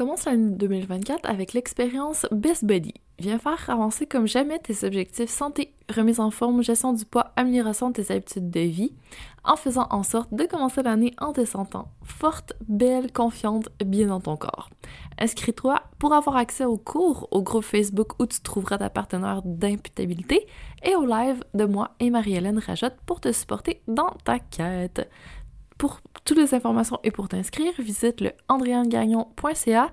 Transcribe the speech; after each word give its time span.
Commence 0.00 0.24
l'année 0.24 0.56
2024 0.56 1.28
avec 1.28 1.52
l'expérience 1.52 2.26
Best 2.32 2.64
Body. 2.64 2.94
Viens 3.18 3.38
faire 3.38 3.68
avancer 3.68 4.06
comme 4.06 4.26
jamais 4.26 4.58
tes 4.58 4.86
objectifs 4.86 5.28
santé, 5.28 5.74
remise 5.94 6.20
en 6.20 6.30
forme, 6.30 6.62
gestion 6.62 6.94
du 6.94 7.04
poids, 7.04 7.32
amélioration 7.36 7.90
de 7.90 8.00
tes 8.00 8.10
habitudes 8.10 8.48
de 8.48 8.60
vie, 8.60 8.94
en 9.44 9.56
faisant 9.56 9.86
en 9.90 10.02
sorte 10.02 10.32
de 10.32 10.44
commencer 10.44 10.82
l'année 10.82 11.12
en 11.18 11.34
te 11.34 11.44
sentant 11.44 11.88
forte, 12.02 12.54
belle, 12.66 13.12
confiante, 13.12 13.68
bien 13.84 14.06
dans 14.06 14.20
ton 14.20 14.38
corps. 14.38 14.70
Inscris-toi 15.18 15.82
pour 15.98 16.14
avoir 16.14 16.36
accès 16.36 16.64
aux 16.64 16.78
cours, 16.78 17.28
au 17.30 17.42
groupe 17.42 17.64
Facebook 17.64 18.12
où 18.18 18.26
tu 18.26 18.40
trouveras 18.40 18.78
ta 18.78 18.88
partenaire 18.88 19.42
d'imputabilité 19.44 20.46
et 20.82 20.94
au 20.94 21.04
live 21.04 21.44
de 21.52 21.66
moi 21.66 21.90
et 22.00 22.08
Marie-Hélène 22.08 22.58
Rajotte 22.58 22.96
pour 23.04 23.20
te 23.20 23.32
supporter 23.32 23.82
dans 23.86 24.10
ta 24.24 24.38
quête. 24.38 25.10
Pour 25.80 26.02
toutes 26.26 26.36
les 26.36 26.54
informations 26.54 27.00
et 27.04 27.10
pour 27.10 27.30
t'inscrire, 27.30 27.72
visite 27.78 28.20
le 28.20 28.32
andréangagnon.ca 28.48 29.90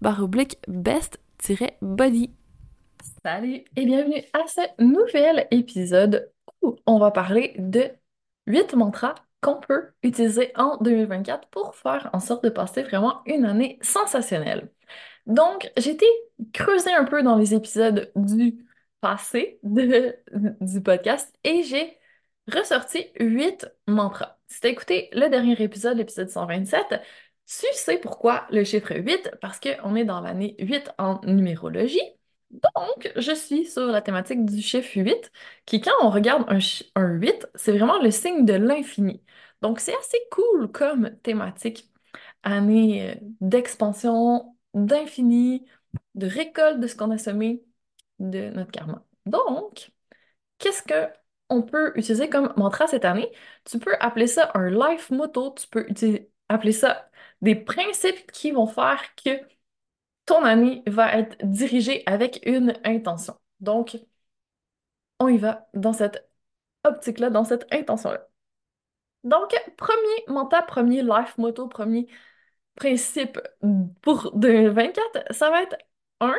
barre 0.00 0.24
oblique 0.24 0.58
best-body. 0.66 2.34
Salut 3.24 3.62
et 3.76 3.86
bienvenue 3.86 4.24
à 4.32 4.48
ce 4.48 4.62
nouvel 4.82 5.46
épisode 5.52 6.32
où 6.60 6.74
on 6.86 6.98
va 6.98 7.12
parler 7.12 7.54
de 7.56 7.88
8 8.48 8.74
mantras 8.74 9.14
qu'on 9.40 9.60
peut 9.60 9.90
utiliser 10.02 10.50
en 10.56 10.76
2024 10.78 11.46
pour 11.50 11.76
faire 11.76 12.10
en 12.12 12.18
sorte 12.18 12.42
de 12.42 12.50
passer 12.50 12.82
vraiment 12.82 13.22
une 13.24 13.44
année 13.44 13.78
sensationnelle. 13.80 14.72
Donc, 15.26 15.70
été 15.76 16.06
creuser 16.52 16.92
un 16.92 17.04
peu 17.04 17.22
dans 17.22 17.36
les 17.36 17.54
épisodes 17.54 18.10
du 18.16 18.66
passé 19.00 19.60
du 19.62 20.82
podcast 20.82 21.32
et 21.44 21.62
j'ai 21.62 21.96
ressorti 22.52 23.06
8 23.20 23.66
mantras. 23.86 24.38
Si 24.48 24.60
t'as 24.60 24.68
écouté 24.68 25.08
le 25.12 25.28
dernier 25.28 25.60
épisode, 25.62 25.96
l'épisode 25.96 26.30
127, 26.30 27.00
tu 27.46 27.66
sais 27.72 27.98
pourquoi 27.98 28.46
le 28.50 28.64
chiffre 28.64 28.94
8, 28.94 29.32
parce 29.40 29.60
qu'on 29.60 29.94
est 29.94 30.04
dans 30.04 30.20
l'année 30.20 30.56
8 30.58 30.90
en 30.98 31.20
numérologie. 31.24 32.00
Donc, 32.50 33.12
je 33.16 33.32
suis 33.34 33.66
sur 33.66 33.86
la 33.86 34.00
thématique 34.02 34.44
du 34.44 34.62
chiffre 34.62 34.90
8, 34.96 35.30
qui, 35.66 35.80
quand 35.80 35.92
on 36.02 36.10
regarde 36.10 36.44
un, 36.48 36.58
un 36.94 37.08
8, 37.14 37.48
c'est 37.54 37.72
vraiment 37.72 38.00
le 38.00 38.10
signe 38.10 38.44
de 38.44 38.54
l'infini. 38.54 39.22
Donc, 39.60 39.80
c'est 39.80 39.94
assez 39.96 40.18
cool 40.30 40.70
comme 40.72 41.16
thématique. 41.22 41.90
Année 42.42 43.10
euh, 43.12 43.14
d'expansion, 43.40 44.56
d'infini, 44.74 45.66
de 46.14 46.26
récolte 46.26 46.80
de 46.80 46.86
ce 46.86 46.96
qu'on 46.96 47.10
a 47.10 47.18
semé, 47.18 47.64
de 48.18 48.50
notre 48.50 48.70
karma. 48.70 49.04
Donc, 49.26 49.92
qu'est-ce 50.58 50.82
que 50.82 51.12
on 51.50 51.62
peut 51.62 51.92
utiliser 51.96 52.28
comme 52.28 52.52
mantra 52.56 52.86
cette 52.86 53.04
année. 53.04 53.30
Tu 53.64 53.78
peux 53.78 53.96
appeler 54.00 54.26
ça 54.26 54.50
un 54.54 54.70
life 54.70 55.10
motto, 55.10 55.54
tu 55.54 55.66
peux 55.68 55.86
appeler 56.48 56.72
ça 56.72 57.10
des 57.42 57.54
principes 57.56 58.30
qui 58.32 58.50
vont 58.50 58.66
faire 58.66 59.02
que 59.16 59.30
ton 60.26 60.44
année 60.44 60.82
va 60.86 61.14
être 61.18 61.36
dirigée 61.44 62.02
avec 62.06 62.40
une 62.46 62.74
intention. 62.84 63.38
Donc, 63.60 63.96
on 65.20 65.28
y 65.28 65.38
va 65.38 65.68
dans 65.74 65.92
cette 65.92 66.28
optique-là, 66.84 67.30
dans 67.30 67.44
cette 67.44 67.72
intention-là. 67.72 68.28
Donc, 69.24 69.50
premier 69.76 70.24
mantra, 70.28 70.62
premier 70.62 71.02
life 71.02 71.36
motto, 71.38 71.68
premier 71.68 72.08
principe 72.76 73.40
pour 74.02 74.32
2024, 74.36 75.34
ça 75.34 75.50
va 75.50 75.62
être 75.62 75.76
un, 76.20 76.36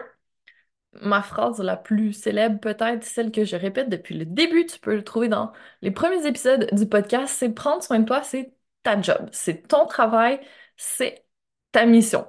ma 0.93 1.21
phrase 1.21 1.59
la 1.61 1.77
plus 1.77 2.13
célèbre, 2.13 2.59
peut-être 2.59 3.03
celle 3.03 3.31
que 3.31 3.45
je 3.45 3.55
répète 3.55 3.89
depuis 3.89 4.17
le 4.17 4.25
début, 4.25 4.65
tu 4.65 4.79
peux 4.79 4.95
le 4.95 5.03
trouver 5.03 5.27
dans 5.29 5.51
les 5.81 5.91
premiers 5.91 6.25
épisodes 6.27 6.67
du 6.73 6.87
podcast, 6.87 7.35
c'est 7.37 7.49
prendre 7.51 7.83
soin 7.83 7.99
de 7.99 8.05
toi, 8.05 8.23
c'est 8.23 8.53
ta 8.83 9.01
job, 9.01 9.29
c'est 9.31 9.67
ton 9.67 9.85
travail, 9.85 10.39
c'est 10.77 11.25
ta 11.71 11.85
mission. 11.85 12.27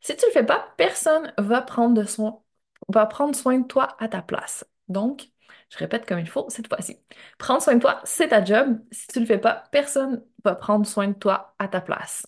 Si 0.00 0.16
tu 0.16 0.26
le 0.26 0.32
fais 0.32 0.44
pas, 0.44 0.74
personne 0.76 1.32
va 1.38 1.62
prendre, 1.62 2.04
soin, 2.04 2.42
va 2.88 3.06
prendre 3.06 3.34
soin 3.34 3.58
de 3.58 3.66
toi 3.66 3.96
à 4.00 4.08
ta 4.08 4.22
place. 4.22 4.64
Donc, 4.88 5.28
je 5.70 5.78
répète 5.78 6.06
comme 6.06 6.18
il 6.18 6.28
faut 6.28 6.46
cette 6.50 6.68
fois-ci. 6.68 6.98
Prendre 7.38 7.62
soin 7.62 7.74
de 7.76 7.80
toi, 7.80 8.00
c'est 8.04 8.28
ta 8.28 8.44
job. 8.44 8.78
Si 8.90 9.06
tu 9.08 9.20
le 9.20 9.26
fais 9.26 9.38
pas, 9.38 9.64
personne 9.72 10.24
va 10.44 10.54
prendre 10.54 10.86
soin 10.86 11.08
de 11.08 11.14
toi 11.14 11.54
à 11.58 11.68
ta 11.68 11.80
place. 11.80 12.26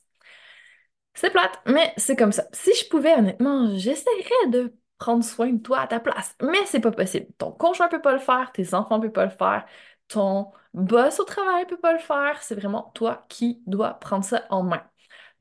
C'est 1.14 1.30
plate, 1.30 1.60
mais 1.66 1.92
c'est 1.96 2.16
comme 2.16 2.32
ça. 2.32 2.44
Si 2.52 2.72
je 2.74 2.88
pouvais, 2.88 3.14
honnêtement, 3.14 3.76
j'essaierais 3.76 4.48
de 4.48 4.74
prendre 4.98 5.24
soin 5.24 5.50
de 5.52 5.58
toi 5.62 5.80
à 5.80 5.86
ta 5.86 6.00
place. 6.00 6.36
Mais 6.42 6.64
c'est 6.66 6.80
pas 6.80 6.90
possible. 6.92 7.26
Ton 7.38 7.52
conjoint 7.52 7.88
peut 7.88 8.00
pas 8.02 8.12
le 8.12 8.18
faire, 8.18 8.52
tes 8.52 8.74
enfants 8.74 9.00
peuvent 9.00 9.12
pas 9.12 9.24
le 9.26 9.30
faire, 9.30 9.66
ton 10.08 10.52
boss 10.74 11.20
au 11.20 11.24
travail 11.24 11.66
peut 11.66 11.78
pas 11.78 11.92
le 11.92 11.98
faire. 11.98 12.42
C'est 12.42 12.54
vraiment 12.54 12.90
toi 12.94 13.24
qui 13.28 13.62
dois 13.66 13.94
prendre 13.94 14.24
ça 14.24 14.44
en 14.50 14.62
main. 14.62 14.82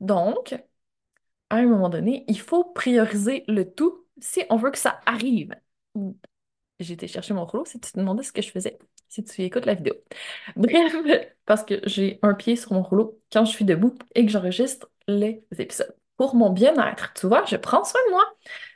Donc, 0.00 0.54
à 1.50 1.56
un 1.56 1.66
moment 1.66 1.88
donné, 1.88 2.24
il 2.28 2.40
faut 2.40 2.64
prioriser 2.64 3.44
le 3.48 3.72
tout 3.72 4.06
si 4.20 4.44
on 4.50 4.56
veut 4.56 4.70
que 4.70 4.78
ça 4.78 5.00
arrive. 5.06 5.54
J'ai 6.80 6.96
chercher 7.06 7.34
mon 7.34 7.44
rouleau 7.46 7.64
si 7.64 7.80
tu 7.80 7.92
te 7.92 7.98
demandais 7.98 8.24
ce 8.24 8.32
que 8.32 8.42
je 8.42 8.50
faisais, 8.50 8.78
si 9.08 9.22
tu 9.24 9.42
écoutes 9.42 9.64
la 9.66 9.74
vidéo. 9.74 9.94
Bref, 10.56 10.92
parce 11.46 11.62
que 11.64 11.80
j'ai 11.84 12.18
un 12.22 12.34
pied 12.34 12.56
sur 12.56 12.72
mon 12.72 12.82
rouleau 12.82 13.20
quand 13.32 13.44
je 13.44 13.50
suis 13.52 13.64
debout 13.64 13.94
et 14.14 14.24
que 14.26 14.30
j'enregistre 14.32 14.90
les 15.06 15.44
épisodes. 15.58 15.94
Pour 16.16 16.34
mon 16.34 16.50
bien-être, 16.50 17.12
tu 17.14 17.26
vois, 17.28 17.44
je 17.44 17.56
prends 17.56 17.84
soin 17.84 18.00
de 18.06 18.10
moi. 18.12 18.24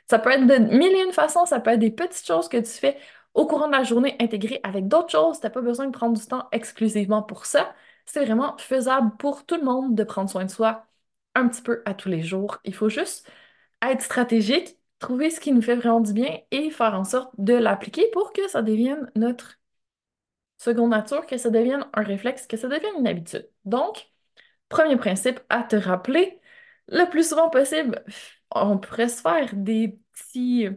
Ça 0.09 0.19
peut 0.19 0.31
être 0.31 0.47
de 0.47 0.55
mille 0.75 0.91
et 0.93 1.03
une 1.03 1.13
façons, 1.13 1.45
ça 1.45 1.59
peut 1.59 1.71
être 1.71 1.79
des 1.79 1.91
petites 1.91 2.25
choses 2.25 2.49
que 2.49 2.57
tu 2.57 2.71
fais 2.71 2.97
au 3.33 3.45
courant 3.45 3.67
de 3.67 3.73
la 3.73 3.83
journée 3.83 4.15
intégrées 4.19 4.59
avec 4.63 4.87
d'autres 4.87 5.11
choses. 5.11 5.39
Tu 5.39 5.45
n'as 5.45 5.51
pas 5.51 5.61
besoin 5.61 5.87
de 5.87 5.91
prendre 5.91 6.17
du 6.19 6.25
temps 6.25 6.47
exclusivement 6.51 7.21
pour 7.23 7.45
ça. 7.45 7.73
C'est 8.05 8.25
vraiment 8.25 8.57
faisable 8.57 9.15
pour 9.17 9.45
tout 9.45 9.55
le 9.57 9.63
monde 9.63 9.95
de 9.95 10.03
prendre 10.03 10.29
soin 10.29 10.45
de 10.45 10.49
soi 10.51 10.87
un 11.35 11.47
petit 11.47 11.61
peu 11.61 11.83
à 11.85 11.93
tous 11.93 12.09
les 12.09 12.23
jours. 12.23 12.59
Il 12.65 12.73
faut 12.73 12.89
juste 12.89 13.29
être 13.81 14.01
stratégique, 14.01 14.77
trouver 14.99 15.29
ce 15.29 15.39
qui 15.39 15.51
nous 15.53 15.61
fait 15.61 15.75
vraiment 15.75 16.01
du 16.01 16.13
bien 16.13 16.39
et 16.51 16.71
faire 16.71 16.95
en 16.95 17.03
sorte 17.03 17.31
de 17.37 17.53
l'appliquer 17.53 18.09
pour 18.13 18.33
que 18.33 18.47
ça 18.49 18.61
devienne 18.63 19.11
notre 19.15 19.59
seconde 20.57 20.91
nature, 20.91 21.25
que 21.25 21.37
ça 21.37 21.49
devienne 21.49 21.85
un 21.93 22.01
réflexe, 22.03 22.47
que 22.47 22.57
ça 22.57 22.67
devienne 22.67 22.95
une 22.99 23.07
habitude. 23.07 23.49
Donc, 23.65 24.11
premier 24.69 24.97
principe 24.97 25.39
à 25.49 25.63
te 25.63 25.75
rappeler 25.75 26.41
le 26.87 27.05
plus 27.09 27.29
souvent 27.29 27.49
possible, 27.49 28.03
on 28.51 28.77
pourrait 28.77 29.09
se 29.09 29.21
faire 29.21 29.55
des 29.55 29.99
petits. 30.13 30.67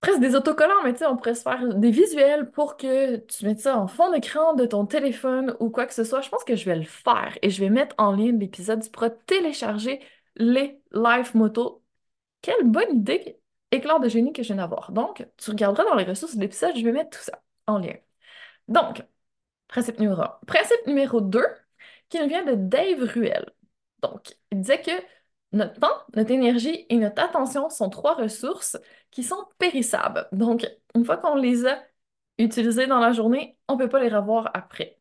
presque 0.00 0.20
des 0.20 0.34
autocollants, 0.36 0.82
mais 0.84 0.92
tu 0.92 1.00
sais, 1.00 1.06
on 1.06 1.16
pourrait 1.16 1.34
se 1.34 1.42
faire 1.42 1.74
des 1.74 1.90
visuels 1.90 2.50
pour 2.50 2.76
que 2.76 3.16
tu 3.16 3.44
mettes 3.44 3.60
ça 3.60 3.76
en 3.78 3.88
fond 3.88 4.10
d'écran 4.10 4.54
de 4.54 4.64
ton 4.66 4.86
téléphone 4.86 5.56
ou 5.60 5.70
quoi 5.70 5.86
que 5.86 5.94
ce 5.94 6.04
soit. 6.04 6.20
Je 6.20 6.28
pense 6.28 6.44
que 6.44 6.54
je 6.54 6.64
vais 6.64 6.76
le 6.76 6.84
faire 6.84 7.36
et 7.42 7.50
je 7.50 7.60
vais 7.60 7.70
mettre 7.70 7.94
en 7.98 8.12
ligne 8.12 8.38
l'épisode. 8.38 8.82
Tu 8.82 8.90
pourras 8.90 9.10
télécharger 9.10 10.00
les 10.36 10.80
live 10.92 11.36
motos. 11.36 11.82
Quelle 12.42 12.64
bonne 12.64 12.98
idée! 12.98 13.40
Éclair 13.72 14.00
de 14.00 14.08
génie 14.08 14.32
que 14.32 14.42
je 14.42 14.48
viens 14.48 14.56
d'avoir. 14.56 14.92
Donc, 14.92 15.26
tu 15.36 15.50
regarderas 15.50 15.84
dans 15.84 15.96
les 15.96 16.04
ressources 16.04 16.36
de 16.36 16.40
l'épisode, 16.40 16.76
je 16.76 16.84
vais 16.84 16.92
mettre 16.92 17.18
tout 17.18 17.24
ça 17.24 17.42
en 17.66 17.78
lien. 17.78 17.94
Donc, 18.68 19.02
principe 19.68 19.98
numéro 20.00 20.22
1. 20.22 20.40
Principe 20.46 20.86
numéro 20.86 21.20
2, 21.20 21.44
qui 22.08 22.20
nous 22.20 22.28
vient 22.28 22.44
de 22.44 22.54
Dave 22.54 23.02
Ruel. 23.02 23.46
Donc, 24.02 24.36
il 24.52 24.60
disait 24.60 24.80
que 24.82 24.92
notre 25.52 25.78
temps, 25.80 26.02
notre 26.14 26.30
énergie 26.30 26.86
et 26.88 26.96
notre 26.96 27.22
attention 27.22 27.70
sont 27.70 27.88
trois 27.90 28.14
ressources 28.14 28.76
qui 29.10 29.22
sont 29.22 29.46
périssables. 29.58 30.28
Donc, 30.32 30.66
une 30.94 31.04
fois 31.04 31.16
qu'on 31.16 31.36
les 31.36 31.66
a 31.66 31.82
utilisées 32.38 32.86
dans 32.86 32.98
la 32.98 33.12
journée, 33.12 33.58
on 33.68 33.74
ne 33.74 33.78
peut 33.78 33.88
pas 33.88 34.00
les 34.00 34.14
revoir 34.14 34.50
après. 34.54 34.98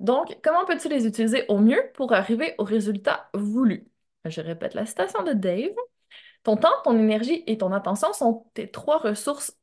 Donc, 0.00 0.36
comment 0.42 0.64
peux-tu 0.64 0.88
les 0.88 1.06
utiliser 1.06 1.44
au 1.48 1.58
mieux 1.58 1.82
pour 1.94 2.12
arriver 2.12 2.54
au 2.58 2.64
résultat 2.64 3.30
voulu? 3.34 3.86
Je 4.24 4.40
répète 4.40 4.74
la 4.74 4.86
citation 4.86 5.22
de 5.22 5.32
Dave. 5.32 5.74
Ton 6.42 6.56
temps, 6.56 6.72
ton 6.84 6.98
énergie 6.98 7.44
et 7.46 7.58
ton 7.58 7.72
attention 7.72 8.12
sont 8.12 8.46
tes 8.54 8.70
trois 8.70 8.98
ressources 8.98 9.56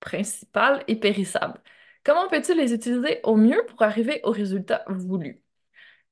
principales 0.00 0.84
et 0.88 0.96
périssables. 0.96 1.62
Comment 2.04 2.28
peux-tu 2.28 2.54
les 2.54 2.74
utiliser 2.74 3.20
au 3.24 3.36
mieux 3.36 3.64
pour 3.68 3.82
arriver 3.82 4.20
au 4.24 4.30
résultat 4.30 4.84
voulu? 4.88 5.42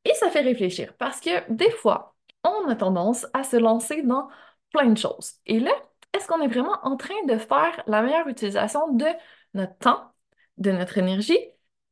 Et 0.05 0.15
ça 0.15 0.31
fait 0.31 0.41
réfléchir 0.41 0.95
parce 0.97 1.21
que 1.21 1.31
des 1.53 1.71
fois, 1.71 2.14
on 2.45 2.69
a 2.69 2.77
tendance 2.77 3.27
à 3.33 3.45
se 3.45 3.57
lancer 3.57 4.03
dans 4.03 4.29
plein 4.73 4.91
de 4.91 4.99
choses. 4.99 5.35
Et 5.47 5.61
là, 5.61 5.73
est-ce 6.13 6.27
qu'on 6.29 6.41
est 6.41 6.49
vraiment 6.49 6.79
en 6.83 6.97
train 6.97 7.15
de 7.27 7.39
faire 7.39 7.83
la 7.87 8.03
meilleure 8.03 8.29
utilisation 8.29 8.93
de 8.93 9.07
notre 9.55 9.77
temps, 9.79 10.13
de 10.59 10.71
notre 10.73 10.99
énergie 10.99 11.39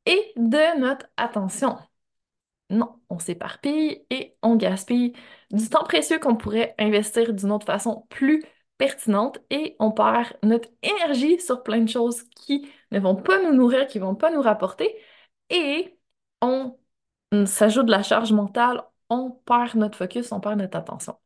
et 0.06 0.32
de 0.36 0.78
notre 0.80 1.06
attention? 1.16 1.78
Non, 2.70 3.00
on 3.10 3.18
s'éparpille 3.18 4.04
et 4.10 4.36
on 4.42 4.56
gaspille 4.56 5.12
du 5.50 5.68
temps 5.68 5.84
précieux 5.84 6.18
qu'on 6.18 6.36
pourrait 6.36 6.74
investir 6.78 7.34
d'une 7.34 7.52
autre 7.52 7.66
façon 7.66 8.06
plus 8.08 8.42
pertinente 8.78 9.38
et 9.50 9.76
on 9.78 9.92
perd 9.92 10.36
notre 10.42 10.68
énergie 10.82 11.38
sur 11.40 11.62
plein 11.62 11.80
de 11.80 11.88
choses 11.88 12.22
qui 12.34 12.68
ne 12.90 12.98
vont 12.98 13.14
pas 13.16 13.42
nous 13.42 13.52
nourrir, 13.52 13.86
qui 13.86 13.98
ne 14.00 14.04
vont 14.04 14.14
pas 14.14 14.30
nous 14.30 14.40
rapporter 14.40 14.96
et 15.50 15.98
on 16.40 16.78
s'ajoute 17.46 17.86
de 17.86 17.90
la 17.90 18.02
charge 18.02 18.32
mentale, 18.32 18.82
on 19.12 19.30
perd 19.30 19.74
notre 19.76 19.98
focus, 19.98 20.32
on 20.32 20.40
perd 20.40 20.58
notre 20.58 20.78
attention. 20.78 21.16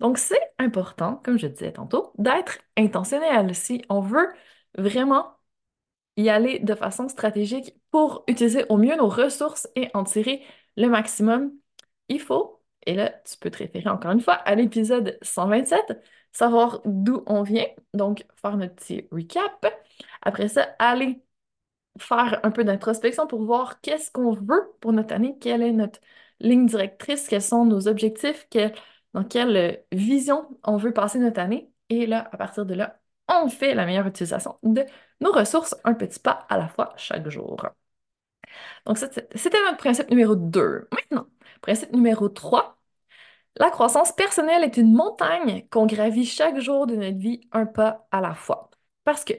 Donc, 0.00 0.18
c'est 0.18 0.40
important, 0.58 1.16
comme 1.24 1.38
je 1.38 1.46
disais 1.46 1.72
tantôt, 1.72 2.12
d'être 2.18 2.58
intentionnel. 2.76 3.54
Si 3.54 3.82
on 3.90 4.00
veut 4.00 4.28
vraiment 4.76 5.36
y 6.16 6.28
aller 6.28 6.58
de 6.60 6.74
façon 6.74 7.08
stratégique 7.08 7.74
pour 7.90 8.24
utiliser 8.28 8.64
au 8.68 8.76
mieux 8.76 8.96
nos 8.96 9.08
ressources 9.08 9.68
et 9.76 9.90
en 9.94 10.04
tirer 10.04 10.42
le 10.76 10.88
maximum, 10.88 11.52
il 12.08 12.20
faut, 12.20 12.62
et 12.86 12.94
là, 12.94 13.10
tu 13.24 13.36
peux 13.38 13.50
te 13.50 13.58
référer 13.58 13.88
encore 13.90 14.12
une 14.12 14.20
fois 14.20 14.34
à 14.34 14.54
l'épisode 14.54 15.18
127, 15.22 16.00
savoir 16.32 16.80
d'où 16.84 17.22
on 17.26 17.42
vient, 17.42 17.66
donc 17.94 18.24
faire 18.36 18.56
notre 18.56 18.74
petit 18.76 19.08
recap. 19.12 19.66
Après 20.22 20.48
ça, 20.48 20.74
aller 20.78 21.22
faire 21.98 22.40
un 22.44 22.50
peu 22.50 22.64
d'introspection 22.64 23.26
pour 23.26 23.44
voir 23.44 23.80
qu'est-ce 23.80 24.10
qu'on 24.10 24.32
veut 24.32 24.72
pour 24.80 24.92
notre 24.92 25.14
année, 25.14 25.36
quelle 25.40 25.62
est 25.62 25.72
notre 25.72 26.00
ligne 26.40 26.66
directrice, 26.66 27.28
quels 27.28 27.42
sont 27.42 27.64
nos 27.64 27.88
objectifs, 27.88 28.48
dans 29.14 29.24
quelle 29.24 29.56
euh, 29.56 29.72
vision 29.92 30.48
on 30.64 30.76
veut 30.76 30.92
passer 30.92 31.18
notre 31.18 31.40
année. 31.40 31.72
Et 31.88 32.06
là, 32.06 32.28
à 32.32 32.36
partir 32.36 32.66
de 32.66 32.74
là, 32.74 33.00
on 33.28 33.48
fait 33.48 33.74
la 33.74 33.86
meilleure 33.86 34.06
utilisation 34.06 34.58
de 34.62 34.84
nos 35.20 35.32
ressources, 35.32 35.76
un 35.84 35.94
petit 35.94 36.20
pas 36.20 36.46
à 36.48 36.58
la 36.58 36.68
fois 36.68 36.92
chaque 36.96 37.28
jour. 37.28 37.56
Donc, 38.86 38.98
c'était 38.98 39.62
notre 39.62 39.76
principe 39.78 40.10
numéro 40.10 40.34
2. 40.36 40.88
Maintenant, 40.92 41.26
principe 41.60 41.92
numéro 41.92 42.28
3. 42.28 42.78
La 43.56 43.70
croissance 43.70 44.12
personnelle 44.12 44.64
est 44.64 44.76
une 44.76 44.92
montagne 44.94 45.66
qu'on 45.70 45.86
gravit 45.86 46.24
chaque 46.26 46.58
jour 46.60 46.86
de 46.86 46.96
notre 46.96 47.18
vie 47.18 47.40
un 47.52 47.66
pas 47.66 48.06
à 48.12 48.20
la 48.20 48.34
fois. 48.34 48.70
Parce 49.04 49.24
que 49.24 49.34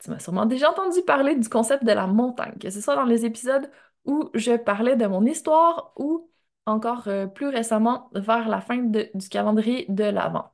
tu 0.00 0.10
m'as 0.10 0.18
sûrement 0.20 0.46
déjà 0.46 0.70
entendu 0.70 1.02
parler 1.02 1.34
du 1.36 1.48
concept 1.48 1.84
de 1.84 1.92
la 1.92 2.06
montagne, 2.06 2.56
que 2.60 2.70
ce 2.70 2.80
soit 2.80 2.94
dans 2.96 3.04
les 3.04 3.24
épisodes 3.24 3.70
où 4.04 4.30
je 4.34 4.56
parlais 4.56 4.96
de 4.96 5.06
mon 5.06 5.24
histoire 5.26 5.92
ou 5.96 6.30
encore 6.68 7.08
euh, 7.08 7.26
plus 7.26 7.48
récemment 7.48 8.10
vers 8.14 8.48
la 8.48 8.60
fin 8.60 8.78
du 8.78 9.28
calendrier 9.30 9.86
de 9.88 10.04
l'Avent. 10.04 10.52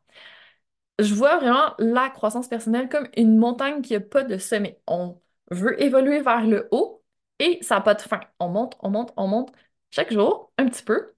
Je 0.99 1.15
vois 1.15 1.37
vraiment 1.39 1.75
la 1.79 2.09
croissance 2.11 2.49
personnelle 2.49 2.89
comme 2.89 3.09
une 3.17 3.37
montagne 3.37 3.83
qui 3.83 3.95
n'a 3.95 4.01
pas 4.01 4.23
de 4.23 4.39
sommet. 4.39 4.81
On 4.87 5.21
veut 5.51 5.81
évoluer 5.83 6.21
vers 6.21 6.47
le 6.47 6.69
haut 6.71 7.03
et 7.41 7.59
ça 7.63 7.77
n'a 7.77 7.81
pas 7.81 7.95
de 7.95 8.03
fin. 8.03 8.21
On 8.39 8.49
monte, 8.49 8.77
on 8.81 8.91
monte, 8.91 9.13
on 9.17 9.27
monte 9.27 9.53
chaque 9.91 10.13
jour, 10.13 10.53
un 10.59 10.67
petit 10.69 10.83
peu, 10.85 11.15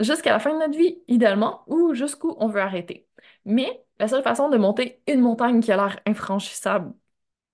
jusqu'à 0.00 0.32
la 0.32 0.40
fin 0.40 0.54
de 0.54 0.58
notre 0.60 0.78
vie, 0.78 1.02
idéalement, 1.08 1.64
ou 1.68 1.94
jusqu'où 1.94 2.36
on 2.38 2.48
veut 2.48 2.60
arrêter. 2.60 3.08
Mais 3.44 3.84
la 3.98 4.08
seule 4.08 4.22
façon 4.22 4.48
de 4.50 4.58
monter 4.58 5.02
une 5.08 5.20
montagne 5.20 5.60
qui 5.60 5.72
a 5.72 5.76
l'air 5.76 6.00
infranchissable 6.06 6.94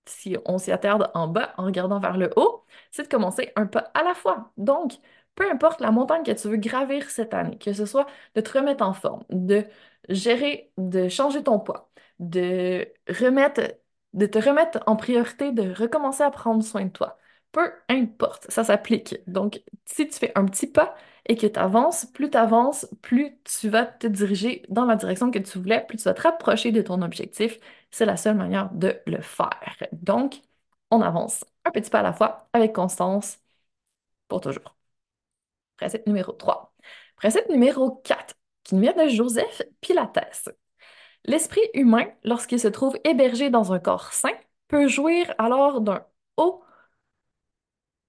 si 0.05 0.37
on 0.45 0.57
s'y 0.57 0.71
attarde 0.71 1.11
en 1.13 1.27
bas 1.27 1.53
en 1.57 1.65
regardant 1.65 1.99
vers 1.99 2.17
le 2.17 2.31
haut, 2.35 2.65
c'est 2.91 3.03
de 3.03 3.07
commencer 3.07 3.51
un 3.55 3.67
pas 3.67 3.91
à 3.93 4.03
la 4.03 4.13
fois. 4.15 4.51
Donc, 4.57 4.93
peu 5.39 5.49
importe 5.51 5.81
la 5.81 5.91
montagne 5.91 6.23
que 6.23 6.31
tu 6.33 6.49
veux 6.49 6.57
gravir 6.57 7.09
cette 7.11 7.33
année, 7.33 7.57
que 7.59 7.73
ce 7.73 7.87
soit 7.87 8.07
de 8.35 8.41
te 8.41 8.57
remettre 8.59 8.83
en 8.85 8.93
forme, 8.93 9.23
de 9.31 9.65
gérer, 10.09 10.71
de 10.77 11.09
changer 11.09 11.43
ton 11.43 11.59
poids, 11.59 11.91
de 12.19 12.87
remettre, 13.09 13.61
de 14.13 14.25
te 14.27 14.39
remettre 14.39 14.79
en 14.87 14.95
priorité, 14.97 15.51
de 15.51 15.73
recommencer 15.73 16.23
à 16.23 16.31
prendre 16.31 16.63
soin 16.63 16.85
de 16.85 16.89
toi. 16.91 17.17
Peu 17.51 17.71
importe, 17.89 18.51
ça 18.51 18.63
s'applique. 18.63 19.15
Donc, 19.27 19.61
si 19.85 20.07
tu 20.07 20.13
fais 20.19 20.31
un 20.37 20.45
petit 20.45 20.67
pas 20.67 20.95
et 21.25 21.35
que 21.35 21.47
tu 21.47 21.59
avances, 21.59 22.05
plus 22.05 22.29
tu 22.29 22.37
avances, 22.37 22.87
plus 23.01 23.39
tu 23.43 23.69
vas 23.69 23.85
te 23.85 24.07
diriger 24.07 24.63
dans 24.69 24.85
la 24.85 24.95
direction 24.95 25.31
que 25.31 25.39
tu 25.39 25.57
voulais, 25.59 25.85
plus 25.87 25.97
tu 25.97 26.03
vas 26.03 26.13
te 26.13 26.21
rapprocher 26.21 26.71
de 26.71 26.81
ton 26.81 27.01
objectif. 27.01 27.59
C'est 27.91 28.05
la 28.05 28.17
seule 28.17 28.35
manière 28.37 28.71
de 28.73 29.01
le 29.07 29.21
faire. 29.21 29.77
Donc, 29.93 30.41
on 30.91 31.01
avance 31.01 31.43
un 31.65 31.71
petit 31.71 31.89
pas 31.89 31.99
à 31.99 32.03
la 32.03 32.13
fois 32.13 32.49
avec 32.53 32.73
constance 32.73 33.39
pour 34.29 34.41
toujours. 34.41 34.78
Principe 35.79 36.07
numéro 36.07 36.33
3. 36.33 36.73
Principe 37.15 37.47
numéro 37.49 37.91
4, 38.03 38.35
qui 38.65 38.77
vient 38.77 38.93
de 38.93 39.07
Joseph 39.07 39.61
Pilates. 39.79 40.49
L'esprit 41.23 41.61
humain, 41.73 42.05
lorsqu'il 42.25 42.59
se 42.59 42.67
trouve 42.67 42.97
hébergé 43.05 43.49
dans 43.49 43.71
un 43.71 43.79
corps 43.79 44.11
sain, 44.11 44.33
peut 44.67 44.89
jouir 44.89 45.33
alors 45.37 45.79
d'un 45.79 46.05
haut 46.35 46.63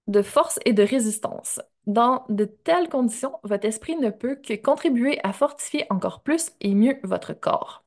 de 0.09 0.23
force 0.23 0.59
et 0.65 0.73
de 0.73 0.83
résistance. 0.83 1.61
Dans 1.87 2.25
de 2.29 2.45
telles 2.45 2.89
conditions, 2.89 3.39
votre 3.45 3.67
esprit 3.67 3.95
ne 3.97 4.11
peut 4.11 4.35
que 4.35 4.55
contribuer 4.55 5.21
à 5.23 5.33
fortifier 5.33 5.87
encore 5.91 6.23
plus 6.25 6.51
et 6.61 6.75
mieux 6.75 6.99
votre 7.05 7.35
corps. 7.35 7.85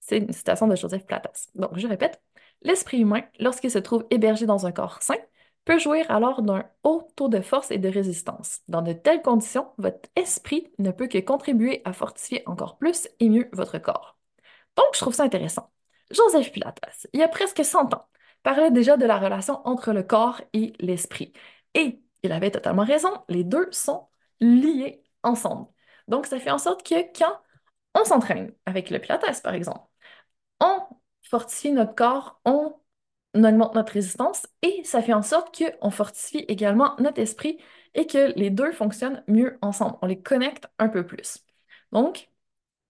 C'est 0.00 0.18
une 0.18 0.32
citation 0.32 0.66
de 0.66 0.76
Joseph 0.76 1.06
Platas. 1.06 1.48
Donc, 1.54 1.78
je 1.78 1.86
répète, 1.86 2.20
l'esprit 2.62 2.98
humain, 3.00 3.22
lorsqu'il 3.38 3.70
se 3.70 3.78
trouve 3.78 4.04
hébergé 4.10 4.44
dans 4.46 4.66
un 4.66 4.72
corps 4.72 5.02
sain, 5.02 5.16
peut 5.64 5.78
jouir 5.78 6.10
alors 6.10 6.42
d'un 6.42 6.64
haut 6.82 7.08
taux 7.16 7.28
de 7.28 7.40
force 7.40 7.70
et 7.70 7.78
de 7.78 7.88
résistance. 7.88 8.60
Dans 8.68 8.82
de 8.82 8.92
telles 8.92 9.22
conditions, 9.22 9.72
votre 9.78 10.08
esprit 10.16 10.72
ne 10.78 10.90
peut 10.90 11.08
que 11.08 11.18
contribuer 11.18 11.82
à 11.84 11.92
fortifier 11.92 12.42
encore 12.46 12.78
plus 12.78 13.08
et 13.20 13.28
mieux 13.28 13.48
votre 13.52 13.78
corps. 13.78 14.18
Donc, 14.76 14.86
je 14.94 15.00
trouve 15.00 15.14
ça 15.14 15.24
intéressant. 15.24 15.70
Joseph 16.10 16.52
Pilates, 16.52 16.80
il 17.12 17.20
y 17.20 17.22
a 17.22 17.28
presque 17.28 17.64
100 17.64 17.94
ans, 17.94 18.08
parlait 18.42 18.70
déjà 18.70 18.96
de 18.96 19.06
la 19.06 19.18
relation 19.18 19.66
entre 19.66 19.92
le 19.92 20.02
corps 20.02 20.40
et 20.52 20.74
l'esprit. 20.80 21.32
Et 21.74 22.02
il 22.22 22.32
avait 22.32 22.50
totalement 22.50 22.84
raison, 22.84 23.10
les 23.28 23.44
deux 23.44 23.68
sont 23.72 24.08
liés 24.40 25.02
ensemble. 25.22 25.68
Donc, 26.08 26.26
ça 26.26 26.38
fait 26.38 26.50
en 26.50 26.58
sorte 26.58 26.86
que 26.86 26.94
quand 27.18 27.40
on 27.94 28.04
s'entraîne 28.04 28.52
avec 28.66 28.90
le 28.90 28.98
Pilates, 28.98 29.42
par 29.42 29.54
exemple, 29.54 29.88
on 30.60 30.80
fortifie 31.22 31.72
notre 31.72 31.94
corps, 31.94 32.40
on 32.44 32.74
augmente 33.42 33.74
notre 33.74 33.92
résistance 33.92 34.46
et 34.62 34.82
ça 34.84 35.02
fait 35.02 35.12
en 35.12 35.22
sorte 35.22 35.56
qu'on 35.56 35.90
fortifie 35.90 36.44
également 36.48 36.94
notre 37.00 37.20
esprit 37.20 37.58
et 37.94 38.06
que 38.06 38.32
les 38.38 38.50
deux 38.50 38.72
fonctionnent 38.72 39.22
mieux 39.28 39.58
ensemble. 39.62 39.96
On 40.02 40.06
les 40.06 40.20
connecte 40.20 40.66
un 40.78 40.88
peu 40.88 41.06
plus. 41.06 41.38
Donc, 41.92 42.28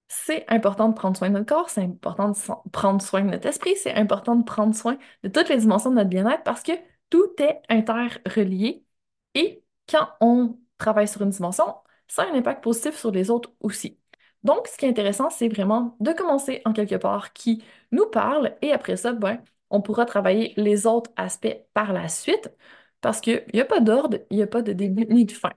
c'est 0.09 0.45
important 0.49 0.89
de 0.89 0.95
prendre 0.95 1.17
soin 1.17 1.29
de 1.31 1.35
notre 1.35 1.47
corps, 1.47 1.71
c'est 1.71 1.83
important 1.83 2.31
de 2.31 2.71
prendre 2.71 3.03
soin 3.03 3.23
de 3.23 3.31
notre 3.31 3.47
esprit, 3.49 3.77
c'est 3.77 3.95
important 3.95 4.37
de 4.37 4.45
prendre 4.45 4.75
soin 4.75 4.99
de 5.23 5.29
toutes 5.29 5.49
les 5.49 5.59
dimensions 5.59 5.91
de 5.91 5.97
notre 5.97 6.11
bien-être 6.11 6.43
parce 6.45 6.63
que 6.63 6.73
tout 7.11 7.27
est 7.39 7.61
interrelié 7.69 8.85
et 9.35 9.63
quand 9.89 10.09
on 10.21 10.59
travaille 10.79 11.09
sur 11.09 11.23
une 11.23 11.31
dimension, 11.31 11.77
ça 12.09 12.23
a 12.25 12.27
un 12.27 12.35
impact 12.35 12.63
positif 12.63 12.97
sur 12.97 13.11
les 13.11 13.31
autres 13.31 13.53
aussi. 13.61 13.99
Donc, 14.43 14.69
ce 14.69 14.77
qui 14.77 14.85
est 14.87 14.89
intéressant, 14.91 15.31
c'est 15.31 15.49
vraiment 15.49 15.97
de 16.01 16.13
commencer 16.13 16.61
en 16.65 16.73
quelque 16.73 16.97
part 16.97 17.33
qui 17.33 17.65
nous 17.93 18.07
parle 18.11 18.57
et 18.63 18.73
après 18.73 18.97
ça, 18.97 19.13
ben, 19.13 19.43
on 19.75 19.83
pourra 19.83 20.07
travailler 20.07 20.55
les 20.57 20.87
autres 20.87 21.11
aspects 21.17 21.57
par 21.75 21.93
la 21.93 22.09
suite 22.09 22.51
parce 23.03 23.21
qu'il 23.21 23.45
n'y 23.55 23.61
a 23.61 23.65
pas 23.67 23.81
d'ordre, 23.81 24.19
il 24.31 24.39
n'y 24.39 24.43
a 24.43 24.47
pas 24.47 24.63
de 24.63 24.73
début 24.73 25.07
ni 25.07 25.27
de 25.27 25.33
fin. 25.33 25.53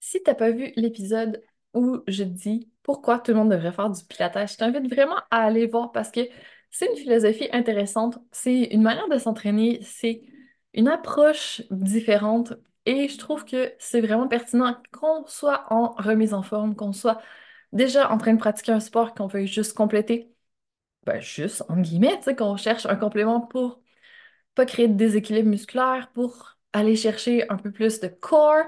Si 0.00 0.22
tu 0.22 0.30
n'as 0.30 0.34
pas 0.34 0.50
vu 0.50 0.72
l'épisode 0.76 1.42
où 1.74 2.00
je 2.06 2.24
dis 2.24 2.70
pourquoi 2.82 3.18
tout 3.18 3.32
le 3.32 3.38
monde 3.38 3.50
devrait 3.50 3.72
faire 3.72 3.90
du 3.90 4.04
pilates, 4.04 4.50
je 4.50 4.56
t'invite 4.56 4.92
vraiment 4.92 5.16
à 5.30 5.44
aller 5.44 5.66
voir 5.66 5.92
parce 5.92 6.10
que 6.10 6.20
c'est 6.70 6.86
une 6.90 6.96
philosophie 6.96 7.48
intéressante, 7.52 8.18
c'est 8.32 8.64
une 8.64 8.82
manière 8.82 9.08
de 9.08 9.18
s'entraîner, 9.18 9.80
c'est 9.82 10.22
une 10.74 10.88
approche 10.88 11.62
différente 11.70 12.52
et 12.86 13.08
je 13.08 13.16
trouve 13.18 13.44
que 13.44 13.72
c'est 13.78 14.00
vraiment 14.00 14.28
pertinent 14.28 14.76
qu'on 14.92 15.24
soit 15.26 15.66
en 15.72 15.90
remise 15.92 16.34
en 16.34 16.42
forme, 16.42 16.74
qu'on 16.76 16.92
soit 16.92 17.20
déjà 17.72 18.10
en 18.10 18.18
train 18.18 18.34
de 18.34 18.38
pratiquer 18.38 18.72
un 18.72 18.80
sport 18.80 19.14
qu'on 19.14 19.26
veut 19.28 19.46
juste 19.46 19.74
compléter. 19.74 20.33
Ben, 21.06 21.20
juste, 21.20 21.64
en 21.68 21.76
guillemets, 21.80 22.18
qu'on 22.36 22.56
cherche 22.56 22.86
un 22.86 22.96
complément 22.96 23.40
pour 23.40 23.80
pas 24.54 24.66
créer 24.66 24.88
de 24.88 24.94
déséquilibre 24.94 25.48
musculaire, 25.48 26.10
pour 26.14 26.56
aller 26.72 26.96
chercher 26.96 27.48
un 27.50 27.56
peu 27.56 27.70
plus 27.72 28.00
de 28.00 28.08
corps, 28.08 28.64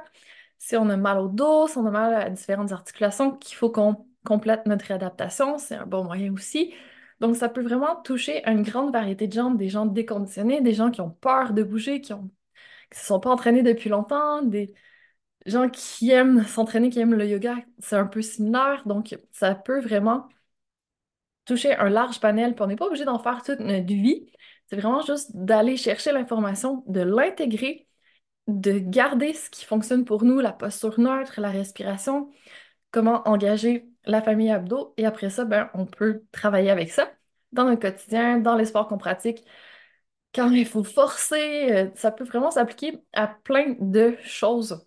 si 0.59 0.76
on 0.76 0.88
a 0.90 0.97
mal 0.97 1.19
au 1.19 1.28
dos, 1.28 1.69
si 1.69 1.78
on 1.78 1.87
a 1.87 1.90
mal 1.90 2.14
à 2.14 2.31
différentes 2.31 2.73
articulations, 2.73 3.33
qu'il 3.37 3.57
faut 3.57 3.71
qu'on 3.71 4.07
complète 4.25 4.66
notre 4.66 4.87
réadaptation, 4.87 5.59
c'est 5.59 5.76
un 5.76 5.87
bon 5.87 6.05
moyen 6.05 6.33
aussi. 6.33 6.75
Donc, 7.21 7.37
ça 7.37 7.49
peut 7.49 7.62
vraiment 7.62 7.97
toucher 8.02 8.43
une 8.49 8.62
grande 8.62 8.93
variété 8.93 9.26
de 9.28 9.33
gens, 9.33 9.50
des 9.50 9.69
gens 9.69 9.87
déconditionnés, 9.87 10.61
des 10.61 10.75
gens 10.75 10.90
qui 10.90 11.00
ont 11.00 11.11
peur 11.11 11.52
de 11.52 11.62
bouger, 11.62 12.00
qui 12.00 12.12
qui 12.93 12.99
se 13.00 13.07
sont 13.07 13.21
pas 13.21 13.31
entraînés 13.31 13.62
depuis 13.62 13.90
longtemps, 13.90 14.43
des... 14.43 14.75
gens 15.47 15.69
qui 15.71 16.11
aiment 16.11 16.45
s'entraîner, 16.45 16.90
qui 16.90 17.00
aiment 17.00 17.14
le 17.14 17.26
yoga, 17.26 17.57
c'est 17.78 17.97
un 17.97 18.07
peu 18.07 18.23
similaire. 18.23 18.83
Donc, 18.87 19.16
ça 19.33 19.55
peut 19.55 19.81
vraiment 19.81 20.28
toucher 21.47 21.75
un 21.76 21.88
large 21.88 22.21
panel. 22.21 22.55
Puis 22.55 22.62
on 22.65 22.67
n'est 22.69 22.76
pas 22.76 22.87
obligé 22.87 23.05
d'en 23.05 23.19
faire 23.19 23.43
toute 23.43 23.61
notre 23.61 23.87
vie. 23.87 24.31
C'est 24.69 24.76
vraiment 24.76 25.03
juste 25.03 25.35
d'aller 25.37 25.76
chercher 25.76 26.12
l'information, 26.12 26.85
de 26.88 27.00
l'intégrer, 27.00 27.88
de 28.49 28.79
garder 28.79 29.33
ce 29.35 29.50
qui 29.50 29.65
fonctionne 29.65 30.05
pour 30.05 30.25
nous, 30.25 30.41
la 30.41 30.53
posture 30.53 31.00
neutre, 31.00 31.41
la 31.41 31.50
respiration, 31.50 32.31
comment 32.91 33.29
engager 33.29 33.88
la 34.05 34.23
famille 34.23 34.50
abdos. 34.50 34.95
Et 34.97 35.07
après 35.07 35.31
ça, 35.31 35.45
ben, 35.45 35.71
on 35.75 35.87
peut 35.87 36.25
travailler 36.33 36.71
avec 36.71 36.91
ça 36.93 37.11
dans 37.53 37.65
notre 37.65 37.83
quotidien, 37.83 38.38
dans 38.38 38.57
les 38.57 38.67
sports 38.67 38.88
qu'on 38.88 38.99
pratique. 38.99 39.45
Quand 40.35 40.50
il 40.50 40.67
faut 40.67 40.85
forcer, 40.85 41.73
euh, 41.73 41.91
ça 41.95 42.11
peut 42.12 42.25
vraiment 42.25 42.50
s'appliquer 42.50 43.03
à 43.15 43.26
plein 43.29 43.75
de 43.81 44.17
choses. 44.23 44.87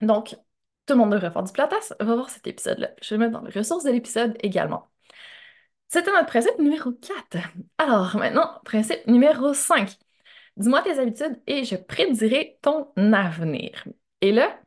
Donc, 0.00 0.36
tout 0.86 0.94
le 0.94 0.96
monde 0.96 1.12
devrait 1.12 1.30
faire 1.30 1.42
du 1.44 1.52
platas. 1.52 1.94
Va 2.00 2.14
voir 2.14 2.30
cet 2.30 2.46
épisode-là. 2.46 2.90
Je 3.02 3.14
vais 3.14 3.18
le 3.18 3.26
mettre 3.30 3.40
dans 3.40 3.46
les 3.46 3.58
ressources 3.58 3.84
de 3.84 3.90
l'épisode 3.90 4.36
également. 4.42 4.91
C'était 5.92 6.10
notre 6.10 6.26
principe 6.26 6.58
numéro 6.58 6.90
4. 6.90 7.36
Alors, 7.76 8.16
maintenant, 8.16 8.60
principe 8.64 9.06
numéro 9.06 9.52
5. 9.52 9.90
Dis-moi 10.56 10.80
tes 10.80 10.98
habitudes 10.98 11.38
et 11.46 11.64
je 11.64 11.76
prédirai 11.76 12.58
ton 12.62 12.88
avenir. 13.12 13.84
Et 14.22 14.32
là, 14.32 14.58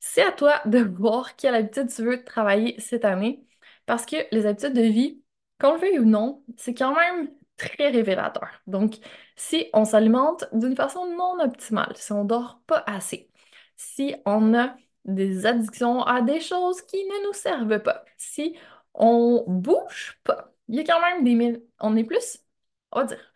c'est 0.00 0.22
à 0.22 0.32
toi 0.32 0.62
de 0.64 0.78
voir 0.78 1.36
quelle 1.36 1.54
habitude 1.54 1.88
tu 1.94 2.02
veux 2.02 2.24
travailler 2.24 2.80
cette 2.80 3.04
année 3.04 3.44
parce 3.84 4.06
que 4.06 4.16
les 4.32 4.46
habitudes 4.46 4.72
de 4.72 4.80
vie, 4.80 5.22
qu'on 5.60 5.74
le 5.74 5.80
veuille 5.80 5.98
ou 5.98 6.06
non, 6.06 6.42
c'est 6.56 6.72
quand 6.72 6.94
même 6.94 7.30
très 7.58 7.90
révélateur. 7.90 8.48
Donc, 8.66 8.94
si 9.36 9.68
on 9.74 9.84
s'alimente 9.84 10.46
d'une 10.54 10.76
façon 10.76 11.06
non 11.14 11.40
optimale, 11.44 11.92
si 11.94 12.12
on 12.12 12.24
dort 12.24 12.62
pas 12.66 12.82
assez, 12.86 13.30
si 13.76 14.14
on 14.24 14.54
a 14.54 14.74
des 15.04 15.44
addictions 15.44 16.02
à 16.04 16.22
des 16.22 16.40
choses 16.40 16.80
qui 16.82 17.04
ne 17.04 17.26
nous 17.26 17.34
servent 17.34 17.82
pas, 17.82 18.04
si 18.16 18.56
on 18.94 19.44
bouge 19.46 20.18
pas, 20.24 20.53
il 20.68 20.76
y 20.76 20.80
a 20.80 20.84
quand 20.84 21.00
même 21.00 21.24
des... 21.24 21.62
On 21.80 21.96
est 21.96 22.04
plus, 22.04 22.38
on 22.92 23.00
va 23.00 23.06
dire, 23.06 23.32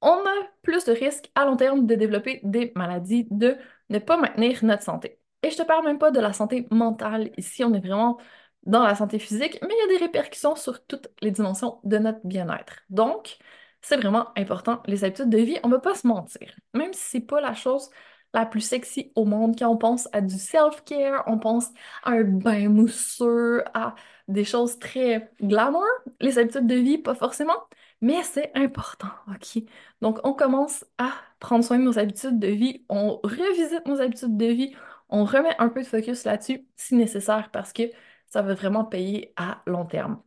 on 0.00 0.10
a 0.10 0.32
plus 0.62 0.84
de 0.84 0.92
risques 0.92 1.30
à 1.34 1.44
long 1.44 1.56
terme 1.56 1.86
de 1.86 1.94
développer 1.94 2.40
des 2.44 2.72
maladies, 2.76 3.26
de 3.30 3.56
ne 3.88 3.98
pas 3.98 4.16
maintenir 4.16 4.64
notre 4.64 4.82
santé. 4.82 5.20
Et 5.42 5.50
je 5.50 5.56
te 5.56 5.62
parle 5.62 5.84
même 5.84 5.98
pas 5.98 6.10
de 6.10 6.20
la 6.20 6.32
santé 6.32 6.66
mentale. 6.70 7.30
Ici, 7.36 7.64
on 7.64 7.74
est 7.74 7.80
vraiment 7.80 8.18
dans 8.64 8.82
la 8.84 8.94
santé 8.94 9.18
physique, 9.18 9.58
mais 9.62 9.68
il 9.72 9.90
y 9.90 9.94
a 9.94 9.98
des 9.98 10.04
répercussions 10.04 10.56
sur 10.56 10.84
toutes 10.86 11.08
les 11.20 11.30
dimensions 11.30 11.80
de 11.84 11.98
notre 11.98 12.20
bien-être. 12.24 12.80
Donc, 12.90 13.38
c'est 13.80 13.96
vraiment 13.96 14.28
important, 14.36 14.82
les 14.86 15.04
habitudes 15.04 15.30
de 15.30 15.38
vie, 15.38 15.58
on 15.64 15.68
ne 15.68 15.74
va 15.74 15.80
pas 15.80 15.94
se 15.94 16.06
mentir. 16.06 16.54
Même 16.74 16.92
si 16.92 17.00
c'est 17.10 17.20
pas 17.20 17.40
la 17.40 17.54
chose 17.54 17.90
la 18.34 18.46
plus 18.46 18.60
sexy 18.60 19.12
au 19.14 19.24
monde, 19.24 19.56
quand 19.58 19.68
on 19.68 19.76
pense 19.76 20.08
à 20.12 20.20
du 20.20 20.38
self-care, 20.38 21.22
on 21.26 21.38
pense 21.38 21.68
à 22.04 22.12
un 22.12 22.24
bain 22.24 22.68
mousseux, 22.68 23.62
à 23.74 23.94
des 24.28 24.44
choses 24.44 24.78
très 24.78 25.30
glamour, 25.42 25.84
les 26.20 26.38
habitudes 26.38 26.66
de 26.66 26.74
vie, 26.76 26.98
pas 26.98 27.14
forcément, 27.14 27.56
mais 28.00 28.22
c'est 28.22 28.50
important, 28.54 29.08
OK? 29.28 29.62
Donc, 30.00 30.18
on 30.24 30.32
commence 30.32 30.84
à 30.98 31.12
prendre 31.40 31.64
soin 31.64 31.78
de 31.78 31.84
nos 31.84 31.98
habitudes 31.98 32.38
de 32.38 32.48
vie, 32.48 32.84
on 32.88 33.18
revisite 33.22 33.86
nos 33.86 34.00
habitudes 34.00 34.36
de 34.36 34.46
vie, 34.46 34.74
on 35.08 35.24
remet 35.24 35.54
un 35.58 35.68
peu 35.68 35.82
de 35.82 35.86
focus 35.86 36.24
là-dessus 36.24 36.66
si 36.76 36.94
nécessaire 36.94 37.50
parce 37.52 37.72
que 37.72 37.82
ça 38.28 38.42
va 38.42 38.54
vraiment 38.54 38.84
payer 38.84 39.32
à 39.36 39.62
long 39.66 39.84
terme. 39.84 40.22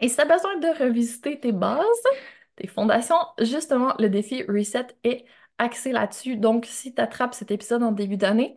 Et 0.00 0.08
si 0.08 0.16
tu 0.16 0.22
as 0.22 0.24
besoin 0.26 0.58
de 0.58 0.68
revisiter 0.84 1.40
tes 1.40 1.52
bases, 1.52 1.84
tes 2.56 2.66
fondations, 2.66 3.16
justement, 3.40 3.94
le 3.98 4.08
défi 4.08 4.42
Reset 4.44 4.86
est 5.04 5.24
axé 5.60 5.92
là-dessus. 5.92 6.36
Donc, 6.36 6.66
si 6.66 6.94
tu 6.94 7.00
attrapes 7.00 7.34
cet 7.34 7.50
épisode 7.50 7.82
en 7.82 7.92
début 7.92 8.16
d'année, 8.16 8.56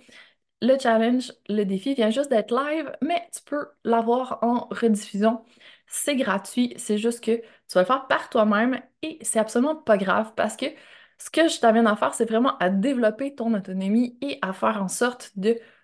le 0.61 0.77
challenge, 0.79 1.33
le 1.49 1.65
défi 1.65 1.93
vient 1.93 2.09
juste 2.09 2.29
d'être 2.29 2.55
live, 2.55 2.91
mais 3.01 3.27
tu 3.33 3.41
peux 3.43 3.67
l'avoir 3.83 4.39
en 4.43 4.67
rediffusion. 4.71 5.43
C'est 5.87 6.15
gratuit, 6.15 6.73
c'est 6.77 6.97
juste 6.97 7.23
que 7.23 7.37
tu 7.37 7.45
vas 7.75 7.81
le 7.81 7.85
faire 7.87 8.07
par 8.07 8.29
toi-même 8.29 8.81
et 9.01 9.19
c'est 9.21 9.39
absolument 9.39 9.75
pas 9.75 9.97
grave 9.97 10.33
parce 10.35 10.55
que 10.55 10.65
ce 11.17 11.29
que 11.29 11.47
je 11.47 11.59
t'amène 11.59 11.87
à 11.87 11.95
faire, 11.95 12.13
c'est 12.13 12.25
vraiment 12.25 12.57
à 12.59 12.69
développer 12.69 13.35
ton 13.35 13.53
autonomie 13.53 14.17
et 14.21 14.39
à 14.41 14.53
faire 14.53 14.81
en 14.81 14.87
sorte 14.87 15.33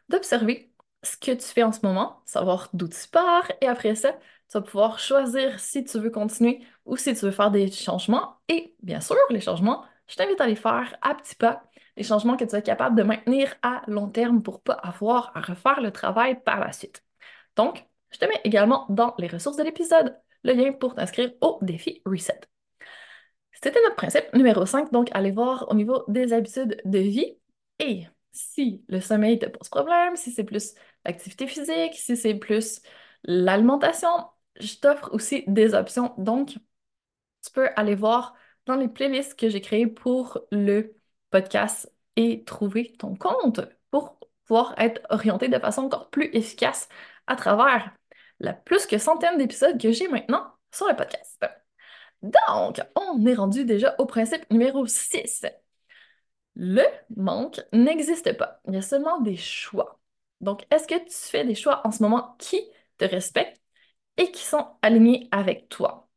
d'observer 0.09 0.73
ce 1.03 1.17
que 1.17 1.31
tu 1.31 1.47
fais 1.47 1.63
en 1.63 1.71
ce 1.71 1.79
moment, 1.83 2.21
savoir 2.25 2.69
d'où 2.73 2.87
tu 2.87 3.07
pars, 3.09 3.49
et 3.61 3.67
après 3.67 3.95
ça, 3.95 4.13
tu 4.13 4.57
vas 4.57 4.61
pouvoir 4.61 4.99
choisir 4.99 5.59
si 5.59 5.83
tu 5.83 5.99
veux 5.99 6.09
continuer 6.09 6.61
ou 6.85 6.97
si 6.97 7.13
tu 7.13 7.25
veux 7.25 7.31
faire 7.31 7.51
des 7.51 7.71
changements. 7.71 8.39
Et 8.49 8.75
bien 8.81 8.99
sûr, 8.99 9.15
les 9.29 9.41
changements, 9.41 9.85
je 10.09 10.15
t'invite 10.15 10.41
à 10.41 10.47
les 10.47 10.55
faire 10.55 10.97
à 11.01 11.15
petits 11.15 11.35
pas, 11.35 11.63
les 11.95 12.03
changements 12.03 12.35
que 12.35 12.43
tu 12.45 12.55
es 12.55 12.61
capable 12.61 12.97
de 12.97 13.03
maintenir 13.03 13.55
à 13.61 13.83
long 13.87 14.09
terme 14.09 14.41
pour 14.43 14.61
pas 14.61 14.73
avoir 14.73 15.31
à 15.35 15.41
refaire 15.41 15.81
le 15.81 15.91
travail 15.91 16.41
par 16.43 16.59
la 16.59 16.73
suite. 16.73 17.03
Donc, 17.55 17.85
je 18.11 18.17
te 18.17 18.25
mets 18.25 18.41
également 18.43 18.85
dans 18.89 19.13
les 19.17 19.27
ressources 19.27 19.57
de 19.57 19.63
l'épisode 19.63 20.19
le 20.43 20.53
lien 20.53 20.73
pour 20.73 20.95
t'inscrire 20.95 21.31
au 21.41 21.59
défi 21.61 22.01
Reset. 22.05 22.39
C'était 23.51 23.81
notre 23.83 23.95
principe 23.95 24.33
numéro 24.33 24.65
5, 24.65 24.91
donc 24.91 25.09
allez 25.11 25.31
voir 25.31 25.67
au 25.69 25.75
niveau 25.75 26.03
des 26.07 26.33
habitudes 26.33 26.81
de 26.85 26.99
vie. 26.99 27.37
Et 27.79 28.07
si 28.31 28.83
le 28.87 29.01
sommeil 29.01 29.37
te 29.37 29.47
pose 29.47 29.69
problème, 29.69 30.15
si 30.15 30.31
c'est 30.31 30.43
plus 30.45 30.73
l'activité 31.05 31.45
physique, 31.47 31.93
si 31.93 32.15
c'est 32.15 32.35
plus 32.35 32.81
l'alimentation, 33.23 34.09
je 34.59 34.75
t'offre 34.77 35.13
aussi 35.13 35.43
des 35.47 35.73
options. 35.73 36.13
Donc, 36.17 36.51
tu 37.43 37.51
peux 37.53 37.69
aller 37.75 37.95
voir 37.95 38.33
dans 38.69 38.75
les 38.75 38.87
playlists 38.87 39.35
que 39.35 39.49
j'ai 39.49 39.61
créées 39.61 39.87
pour 39.87 40.45
le 40.51 40.95
podcast 41.31 41.91
et 42.15 42.43
trouver 42.43 42.93
ton 42.99 43.15
compte 43.15 43.61
pour 43.89 44.19
pouvoir 44.45 44.75
être 44.77 45.01
orienté 45.09 45.49
de 45.49 45.57
façon 45.57 45.83
encore 45.83 46.09
plus 46.11 46.29
efficace 46.33 46.87
à 47.25 47.35
travers 47.35 47.91
la 48.39 48.53
plus 48.53 48.85
que 48.85 48.99
centaine 48.99 49.39
d'épisodes 49.39 49.81
que 49.81 49.91
j'ai 49.91 50.07
maintenant 50.07 50.53
sur 50.71 50.87
le 50.87 50.95
podcast. 50.95 51.43
Donc, 52.21 52.79
on 52.95 53.25
est 53.25 53.33
rendu 53.33 53.65
déjà 53.65 53.95
au 53.97 54.05
principe 54.05 54.47
numéro 54.51 54.85
6. 54.85 55.45
Le 56.55 56.83
manque 57.15 57.61
n'existe 57.73 58.37
pas. 58.37 58.61
Il 58.67 58.75
y 58.75 58.77
a 58.77 58.81
seulement 58.83 59.19
des 59.21 59.37
choix. 59.37 59.99
Donc, 60.41 60.65
est-ce 60.69 60.87
que 60.87 60.99
tu 60.99 61.11
fais 61.11 61.43
des 61.43 61.55
choix 61.55 61.81
en 61.87 61.91
ce 61.91 62.03
moment 62.03 62.35
qui 62.37 62.61
te 62.99 63.05
respectent 63.05 63.61
et 64.17 64.31
qui 64.31 64.43
sont 64.43 64.67
alignés 64.83 65.27
avec 65.31 65.69
toi? 65.69 66.07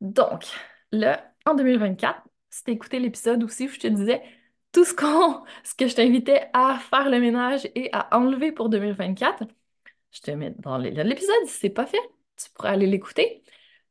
Donc, 0.00 0.46
là, 0.92 1.27
en 1.48 1.54
2024, 1.54 2.22
si 2.50 2.64
tu 2.64 2.70
écouté 2.72 2.98
l'épisode 3.00 3.42
aussi 3.44 3.66
où 3.66 3.68
je 3.70 3.78
te 3.80 3.86
disais 3.86 4.22
tout 4.72 4.84
ce, 4.84 4.94
qu'on, 4.94 5.44
ce 5.64 5.74
que 5.74 5.88
je 5.88 5.96
t'invitais 5.96 6.48
à 6.52 6.78
faire 6.78 7.10
le 7.10 7.20
ménage 7.20 7.68
et 7.74 7.90
à 7.92 8.16
enlever 8.16 8.52
pour 8.52 8.68
2024, 8.68 9.44
je 10.12 10.20
te 10.20 10.30
mets 10.32 10.52
dans 10.58 10.78
l'épisode 10.78 11.46
si 11.46 11.58
c'est 11.60 11.70
pas 11.70 11.86
fait, 11.86 11.98
tu 12.36 12.50
pourrais 12.52 12.70
aller 12.70 12.86
l'écouter. 12.86 13.42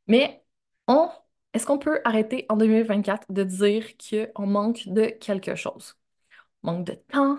Mais 0.07 0.43
on 0.87 1.09
est-ce 1.53 1.65
qu'on 1.65 1.79
peut 1.79 2.01
arrêter 2.05 2.45
en 2.49 2.57
2024 2.57 3.31
de 3.31 3.43
dire 3.43 3.85
qu'on 3.97 4.45
manque 4.47 4.87
de 4.87 5.07
quelque 5.07 5.55
chose? 5.55 5.95
On 6.63 6.73
manque 6.73 6.85
de 6.85 6.93
temps, 6.93 7.37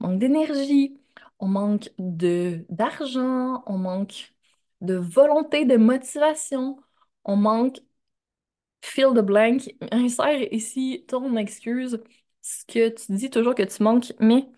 on 0.00 0.08
manque 0.08 0.18
d'énergie, 0.18 1.00
on 1.38 1.48
manque 1.48 1.90
de 1.98 2.64
d'argent, 2.70 3.62
on 3.66 3.78
manque 3.78 4.34
de 4.80 4.94
volonté, 4.96 5.64
de 5.66 5.76
motivation, 5.76 6.78
on 7.24 7.36
manque 7.36 7.78
fill 8.84 9.14
the 9.14 9.20
blank. 9.20 9.74
Insère 9.92 10.52
ici 10.52 11.04
ton 11.08 11.36
excuse, 11.36 12.02
ce 12.42 12.64
que 12.66 12.88
tu 12.90 13.12
dis 13.12 13.30
toujours 13.30 13.54
que 13.54 13.62
tu 13.62 13.82
manques, 13.82 14.12
mais 14.20 14.48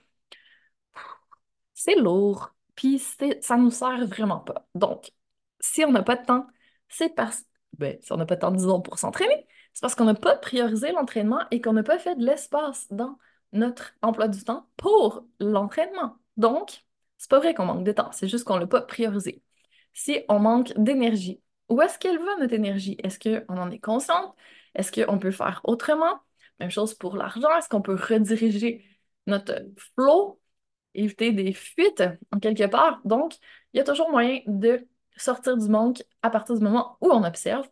c'est 1.75 1.95
lourd, 1.97 2.54
puis 2.75 2.99
ça 2.99 3.56
nous 3.56 3.71
sert 3.71 4.06
vraiment 4.06 4.40
pas. 4.40 4.66
Donc, 4.75 5.12
si 5.61 5.85
on 5.85 5.92
n'a 5.92 6.02
pas 6.02 6.16
de 6.16 6.25
temps, 6.26 6.47
c'est 6.88 7.14
parce 7.14 7.45
ben, 7.78 7.99
si 8.00 8.12
on 8.12 8.16
n'a 8.16 8.26
pas 8.26 8.37
de 8.37 8.56
disons 8.56 8.80
pour 8.80 8.99
s'entraîner, 8.99 9.47
c'est 9.75 9.80
parce 9.83 9.95
qu'on 9.95 10.04
n'a 10.04 10.14
pas 10.14 10.37
priorisé 10.37 10.92
l'entraînement 10.92 11.40
et 11.50 11.61
qu'on 11.61 11.75
n'a 11.75 11.83
pas 11.83 11.99
fait 11.99 12.16
de 12.16 12.25
l'espace 12.25 12.87
dans 12.90 13.18
notre 13.52 13.95
emploi 14.02 14.28
du 14.28 14.42
temps 14.45 14.68
pour 14.76 15.26
l'entraînement. 15.40 16.16
Donc, 16.37 16.85
c'est 17.18 17.30
pas 17.30 17.38
vrai 17.38 17.54
qu'on 17.54 17.66
manque 17.66 17.85
de 17.85 17.92
temps, 17.92 18.11
c'est 18.12 18.28
juste 18.28 18.45
qu'on 18.45 18.59
l'a 18.59 18.66
pas 18.66 18.80
priorisé. 18.83 19.42
Si 19.92 20.21
on 20.28 20.38
manque 20.38 20.73
d'énergie, 20.76 21.42
où 21.68 21.80
est-ce 21.82 21.99
qu'elle 21.99 22.18
va 22.18 22.37
notre 22.38 22.54
énergie? 22.54 22.96
Est-ce 23.02 23.18
qu'on 23.18 23.56
en 23.56 23.70
est 23.70 23.78
consciente? 23.78 24.35
Est-ce 24.75 24.92
qu'on 24.92 25.18
peut 25.18 25.30
faire 25.30 25.61
autrement? 25.64 26.20
Même 26.61 26.70
chose 26.70 26.94
pour 26.94 27.16
l'argent, 27.16 27.49
est-ce 27.58 27.68
qu'on 27.68 27.82
peut 27.82 27.96
rediriger 27.96 28.85
notre 29.26 29.54
flow, 29.94 30.40
éviter 30.94 31.32
des 31.32 31.52
fuites 31.52 32.02
en 32.32 32.38
quelque 32.38 32.66
part? 32.66 33.00
Donc, 33.04 33.37
il 33.73 33.78
y 33.78 33.80
a 33.80 33.85
toujours 33.85 34.11
moyen 34.11 34.40
de 34.46 34.87
sortir 35.16 35.56
du 35.56 35.68
manque 35.68 36.02
à 36.23 36.30
partir 36.30 36.56
du 36.56 36.62
moment 36.64 36.99
où 37.00 37.11
on 37.11 37.25
observe, 37.25 37.68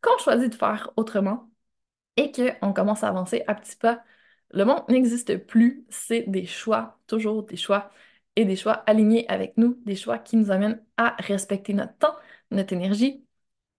qu'on 0.00 0.18
choisit 0.18 0.50
de 0.52 0.56
faire 0.56 0.90
autrement 0.96 1.50
et 2.16 2.32
qu'on 2.32 2.72
commence 2.72 3.04
à 3.04 3.08
avancer 3.08 3.42
à 3.46 3.54
petits 3.54 3.76
pas. 3.76 4.02
Le 4.50 4.64
monde 4.64 4.84
n'existe 4.88 5.36
plus, 5.46 5.84
c'est 5.90 6.22
des 6.28 6.46
choix, 6.46 7.00
toujours 7.06 7.44
des 7.44 7.56
choix 7.56 7.90
et 8.36 8.44
des 8.44 8.56
choix 8.56 8.74
alignés 8.86 9.28
avec 9.28 9.56
nous, 9.58 9.80
des 9.84 9.96
choix 9.96 10.18
qui 10.18 10.36
nous 10.36 10.50
amènent 10.50 10.84
à 10.96 11.16
respecter 11.18 11.74
notre 11.74 11.96
temps, 11.98 12.14
notre 12.50 12.72
énergie, 12.72 13.24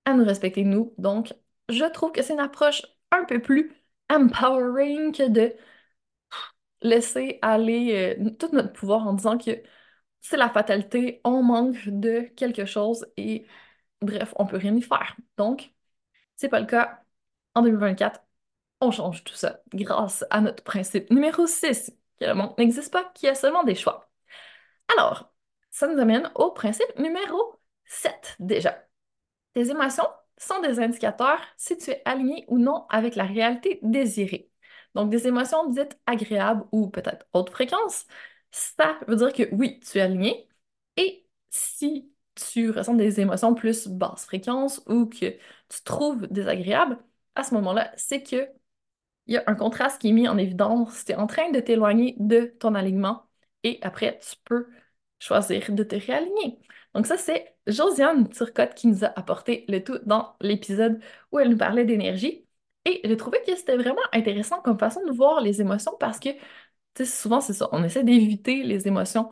à 0.05 0.13
nous 0.13 0.25
respecter 0.25 0.63
nous. 0.63 0.93
Donc, 0.97 1.33
je 1.69 1.85
trouve 1.85 2.11
que 2.11 2.21
c'est 2.21 2.33
une 2.33 2.39
approche 2.39 2.83
un 3.11 3.25
peu 3.25 3.41
plus 3.41 3.73
empowering 4.09 5.11
que 5.13 5.29
de 5.29 5.55
laisser 6.81 7.39
aller 7.41 8.17
euh, 8.19 8.29
tout 8.39 8.49
notre 8.53 8.73
pouvoir 8.73 9.07
en 9.07 9.13
disant 9.13 9.37
que 9.37 9.61
c'est 10.21 10.37
la 10.37 10.49
fatalité, 10.49 11.21
on 11.23 11.43
manque 11.43 11.87
de 11.87 12.21
quelque 12.35 12.65
chose 12.65 13.05
et 13.17 13.47
bref, 14.01 14.33
on 14.37 14.47
peut 14.47 14.57
rien 14.57 14.75
y 14.75 14.81
faire. 14.81 15.15
Donc, 15.37 15.73
c'est 16.37 16.49
pas 16.49 16.59
le 16.59 16.67
cas. 16.67 17.03
En 17.55 17.61
2024, 17.63 18.21
on 18.81 18.91
change 18.91 19.23
tout 19.23 19.35
ça 19.35 19.61
grâce 19.73 20.25
à 20.31 20.41
notre 20.41 20.63
principe 20.63 21.11
numéro 21.11 21.47
6, 21.47 21.91
que 22.19 22.25
le 22.25 22.35
monde 22.35 22.55
n'existe 22.57 22.91
pas, 22.93 23.11
qui 23.15 23.27
a 23.27 23.35
seulement 23.35 23.63
des 23.63 23.75
choix. 23.75 24.09
Alors, 24.97 25.33
ça 25.71 25.87
nous 25.87 25.99
amène 25.99 26.31
au 26.35 26.51
principe 26.51 26.97
numéro 26.99 27.59
7 27.85 28.35
déjà. 28.39 28.85
Tes 29.55 29.71
émotions 29.71 30.05
sont 30.39 30.61
des 30.61 30.81
indicateurs 30.81 31.41
si 31.57 31.77
tu 31.77 31.91
es 31.91 32.03
aligné 32.05 32.45
ou 32.49 32.59
non 32.59 32.87
avec 32.89 33.15
la 33.17 33.25
réalité 33.25 33.79
désirée. 33.83 34.51
Donc, 34.95 35.11
des 35.11 35.27
émotions 35.27 35.69
dites 35.71 35.99
agréables 36.07 36.65
ou 36.73 36.89
peut-être 36.89 37.27
haute 37.33 37.51
fréquence, 37.51 38.07
ça 38.51 38.99
veut 39.07 39.17
dire 39.17 39.33
que 39.33 39.55
oui, 39.55 39.81
tu 39.81 39.99
es 39.99 40.01
aligné. 40.01 40.49
Et 40.97 41.27
si 41.51 42.11
tu 42.35 42.71
ressens 42.71 42.95
des 42.95 43.21
émotions 43.21 43.55
plus 43.55 43.87
basse 43.89 44.25
fréquence 44.25 44.81
ou 44.87 45.07
que 45.07 45.31
tu 45.69 45.83
trouves 45.85 46.27
désagréable, 46.27 46.99
à 47.35 47.43
ce 47.43 47.55
moment-là, 47.55 47.93
c'est 47.97 48.23
que 48.23 48.49
il 49.27 49.33
y 49.35 49.37
a 49.37 49.43
un 49.47 49.55
contraste 49.55 50.01
qui 50.01 50.09
est 50.09 50.11
mis 50.13 50.27
en 50.27 50.37
évidence. 50.37 51.05
Tu 51.05 51.11
es 51.13 51.15
en 51.15 51.27
train 51.27 51.51
de 51.51 51.59
t'éloigner 51.59 52.15
de 52.19 52.45
ton 52.59 52.75
alignement 52.75 53.27
et 53.63 53.79
après, 53.83 54.19
tu 54.19 54.35
peux 54.45 54.69
choisir 55.19 55.71
de 55.71 55.83
te 55.83 55.95
réaligner. 55.95 56.59
Donc 56.93 57.07
ça, 57.07 57.17
c'est 57.17 57.54
Josiane 57.67 58.29
Turcotte 58.29 58.75
qui 58.75 58.87
nous 58.87 59.03
a 59.05 59.07
apporté 59.19 59.65
le 59.67 59.83
tout 59.83 59.99
dans 60.05 60.35
l'épisode 60.41 61.01
où 61.31 61.39
elle 61.39 61.49
nous 61.49 61.57
parlait 61.57 61.85
d'énergie. 61.85 62.45
Et 62.85 63.01
j'ai 63.03 63.17
trouvé 63.17 63.39
que 63.45 63.55
c'était 63.55 63.77
vraiment 63.77 64.01
intéressant 64.13 64.61
comme 64.61 64.77
façon 64.77 65.03
de 65.05 65.11
voir 65.11 65.41
les 65.41 65.61
émotions 65.61 65.95
parce 65.99 66.19
que 66.19 66.29
souvent, 67.05 67.41
c'est 67.41 67.53
ça, 67.53 67.69
on 67.71 67.83
essaie 67.83 68.03
d'éviter 68.03 68.63
les 68.63 68.87
émotions 68.87 69.31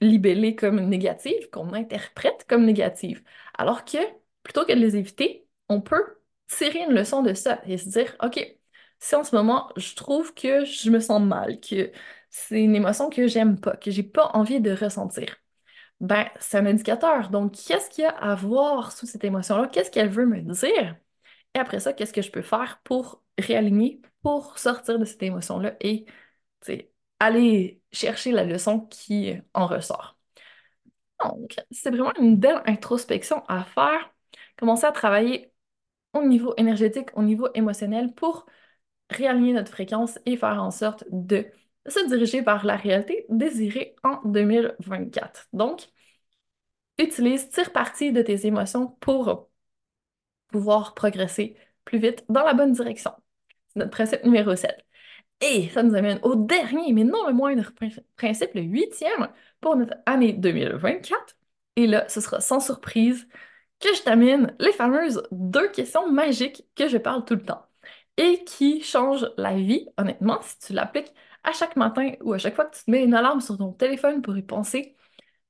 libellées 0.00 0.56
comme 0.56 0.80
négatives, 0.88 1.50
qu'on 1.50 1.72
interprète 1.74 2.46
comme 2.48 2.64
négatives. 2.64 3.22
Alors 3.56 3.84
que, 3.84 3.98
plutôt 4.42 4.64
que 4.64 4.72
de 4.72 4.78
les 4.78 4.96
éviter, 4.96 5.46
on 5.68 5.80
peut 5.80 6.18
tirer 6.48 6.80
une 6.84 6.92
leçon 6.94 7.22
de 7.22 7.34
ça 7.34 7.60
et 7.66 7.78
se 7.78 7.88
dire, 7.88 8.16
OK, 8.22 8.38
si 8.98 9.14
en 9.14 9.24
ce 9.24 9.34
moment, 9.36 9.70
je 9.76 9.94
trouve 9.94 10.34
que 10.34 10.64
je 10.64 10.90
me 10.90 11.00
sens 11.00 11.20
mal, 11.22 11.60
que 11.60 11.92
c'est 12.30 12.62
une 12.62 12.74
émotion 12.76 13.10
que 13.10 13.26
j'aime 13.26 13.60
pas, 13.60 13.76
que 13.76 13.90
j'ai 13.90 14.02
pas 14.02 14.30
envie 14.34 14.60
de 14.60 14.72
ressentir, 14.72 15.36
ben, 16.00 16.26
c'est 16.40 16.58
un 16.58 16.66
indicateur. 16.66 17.30
Donc, 17.30 17.52
qu'est-ce 17.52 17.90
qu'il 17.90 18.04
y 18.04 18.06
a 18.06 18.10
à 18.10 18.34
voir 18.34 18.92
sous 18.92 19.06
cette 19.06 19.24
émotion-là? 19.24 19.68
Qu'est-ce 19.68 19.90
qu'elle 19.90 20.08
veut 20.08 20.26
me 20.26 20.40
dire? 20.40 20.96
Et 21.54 21.58
après 21.58 21.80
ça, 21.80 21.92
qu'est-ce 21.92 22.12
que 22.12 22.22
je 22.22 22.30
peux 22.30 22.42
faire 22.42 22.80
pour 22.84 23.22
réaligner, 23.38 24.00
pour 24.22 24.58
sortir 24.58 24.98
de 24.98 25.04
cette 25.04 25.22
émotion-là 25.22 25.76
et 25.80 26.06
aller 27.18 27.82
chercher 27.92 28.32
la 28.32 28.44
leçon 28.44 28.80
qui 28.80 29.34
en 29.54 29.66
ressort? 29.66 30.18
Donc, 31.24 31.56
c'est 31.70 31.90
vraiment 31.90 32.14
une 32.18 32.36
belle 32.36 32.62
introspection 32.66 33.44
à 33.48 33.64
faire. 33.64 34.12
Commencer 34.56 34.86
à 34.86 34.92
travailler 34.92 35.52
au 36.14 36.24
niveau 36.24 36.54
énergétique, 36.56 37.10
au 37.14 37.22
niveau 37.22 37.48
émotionnel 37.54 38.14
pour 38.14 38.46
réaligner 39.10 39.52
notre 39.52 39.72
fréquence 39.72 40.18
et 40.26 40.36
faire 40.36 40.62
en 40.62 40.70
sorte 40.70 41.04
de 41.10 41.46
se 41.86 42.06
diriger 42.06 42.42
vers 42.42 42.64
la 42.64 42.76
réalité 42.76 43.26
désirée 43.28 43.96
en 44.02 44.20
2024. 44.24 45.48
Donc, 45.52 45.88
utilise, 46.98 47.48
tire 47.48 47.72
parti 47.72 48.12
de 48.12 48.22
tes 48.22 48.46
émotions 48.46 48.88
pour 49.00 49.50
pouvoir 50.48 50.94
progresser 50.94 51.56
plus 51.84 51.98
vite 51.98 52.24
dans 52.28 52.44
la 52.44 52.54
bonne 52.54 52.72
direction. 52.72 53.12
C'est 53.68 53.80
notre 53.80 53.90
principe 53.90 54.24
numéro 54.24 54.54
7. 54.54 54.84
Et 55.40 55.68
ça 55.70 55.82
nous 55.82 55.94
amène 55.94 56.20
au 56.22 56.34
dernier, 56.36 56.92
mais 56.92 57.04
non 57.04 57.26
le 57.26 57.32
moindre 57.32 57.72
principe, 58.16 58.54
le 58.54 58.62
huitième 58.62 59.28
pour 59.60 59.76
notre 59.76 59.94
année 60.06 60.34
2024. 60.34 61.36
Et 61.76 61.86
là, 61.86 62.08
ce 62.08 62.20
sera 62.20 62.40
sans 62.40 62.60
surprise 62.60 63.26
que 63.80 63.94
je 63.94 64.02
t'amène 64.02 64.54
les 64.58 64.72
fameuses 64.72 65.22
deux 65.30 65.68
questions 65.68 66.10
magiques 66.10 66.66
que 66.76 66.88
je 66.88 66.98
parle 66.98 67.24
tout 67.24 67.34
le 67.34 67.44
temps 67.44 67.66
et 68.18 68.44
qui 68.44 68.82
changent 68.82 69.30
la 69.38 69.54
vie, 69.56 69.88
honnêtement, 69.96 70.40
si 70.42 70.58
tu 70.58 70.72
l'appliques 70.74 71.14
à 71.44 71.52
chaque 71.52 71.76
matin 71.76 72.12
ou 72.22 72.32
à 72.32 72.38
chaque 72.38 72.54
fois 72.54 72.66
que 72.66 72.76
tu 72.76 72.84
te 72.84 72.90
mets 72.90 73.04
une 73.04 73.14
alarme 73.14 73.40
sur 73.40 73.58
ton 73.58 73.72
téléphone 73.72 74.22
pour 74.22 74.36
y 74.36 74.42
penser, 74.42 74.96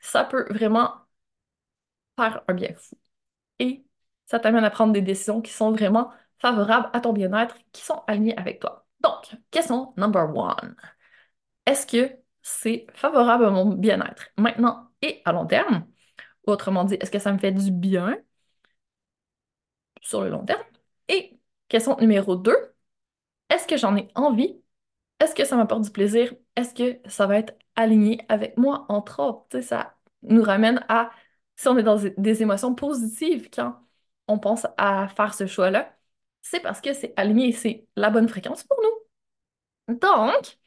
ça 0.00 0.24
peut 0.24 0.46
vraiment 0.50 0.94
faire 2.16 2.42
un 2.48 2.54
bien 2.54 2.74
fou. 2.74 2.96
Et 3.60 3.84
ça 4.26 4.40
t'amène 4.40 4.64
à 4.64 4.70
prendre 4.70 4.92
des 4.92 5.02
décisions 5.02 5.42
qui 5.42 5.52
sont 5.52 5.72
vraiment 5.72 6.12
favorables 6.40 6.90
à 6.92 7.00
ton 7.00 7.12
bien-être, 7.12 7.56
qui 7.72 7.82
sont 7.82 8.02
alignées 8.06 8.36
avec 8.38 8.60
toi. 8.60 8.86
Donc, 9.00 9.36
question 9.50 9.94
number 9.96 10.34
one. 10.36 10.76
Est-ce 11.66 11.86
que 11.86 12.16
c'est 12.42 12.86
favorable 12.94 13.44
à 13.46 13.50
mon 13.50 13.66
bien-être 13.74 14.28
maintenant 14.38 14.90
et 15.02 15.22
à 15.24 15.32
long 15.32 15.46
terme? 15.46 15.86
Autrement 16.44 16.84
dit, 16.84 16.94
est-ce 16.94 17.10
que 17.10 17.18
ça 17.18 17.32
me 17.32 17.38
fait 17.38 17.52
du 17.52 17.70
bien 17.72 18.18
sur 20.00 20.22
le 20.22 20.30
long 20.30 20.44
terme? 20.44 20.62
Et 21.08 21.38
question 21.68 21.96
numéro 21.98 22.36
deux, 22.36 22.56
est-ce 23.50 23.66
que 23.66 23.76
j'en 23.76 23.96
ai 23.96 24.08
envie? 24.14 24.59
Est-ce 25.20 25.34
que 25.34 25.44
ça 25.44 25.56
m'apporte 25.56 25.82
du 25.82 25.90
plaisir? 25.90 26.34
Est-ce 26.56 26.74
que 26.74 26.98
ça 27.08 27.26
va 27.26 27.38
être 27.38 27.54
aligné 27.76 28.20
avec 28.28 28.56
moi, 28.58 28.86
entre 28.88 29.20
autres? 29.22 29.60
ça 29.60 29.96
nous 30.22 30.42
ramène 30.42 30.84
à 30.88 31.10
si 31.56 31.68
on 31.68 31.76
est 31.78 31.82
dans 31.82 31.98
des 32.18 32.42
émotions 32.42 32.74
positives 32.74 33.50
quand 33.52 33.76
on 34.28 34.38
pense 34.38 34.66
à 34.78 35.08
faire 35.08 35.34
ce 35.34 35.46
choix-là, 35.46 35.94
c'est 36.42 36.60
parce 36.60 36.80
que 36.80 36.92
c'est 36.94 37.12
aligné, 37.16 37.52
c'est 37.52 37.86
la 37.96 38.10
bonne 38.10 38.28
fréquence 38.28 38.64
pour 38.64 38.78
nous. 39.88 39.96
Donc, 39.96 40.58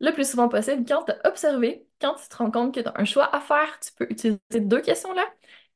le 0.00 0.12
plus 0.12 0.30
souvent 0.30 0.48
possible, 0.48 0.84
quand 0.86 1.04
tu 1.04 1.12
as 1.12 1.28
observé, 1.28 1.88
quand 2.00 2.14
tu 2.16 2.28
te 2.28 2.36
rends 2.36 2.50
compte 2.50 2.74
que 2.74 2.80
tu 2.80 2.88
as 2.88 2.94
un 2.96 3.04
choix 3.04 3.34
à 3.34 3.40
faire, 3.40 3.80
tu 3.80 3.92
peux 3.94 4.06
utiliser 4.10 4.40
deux 4.60 4.80
questions-là 4.82 5.24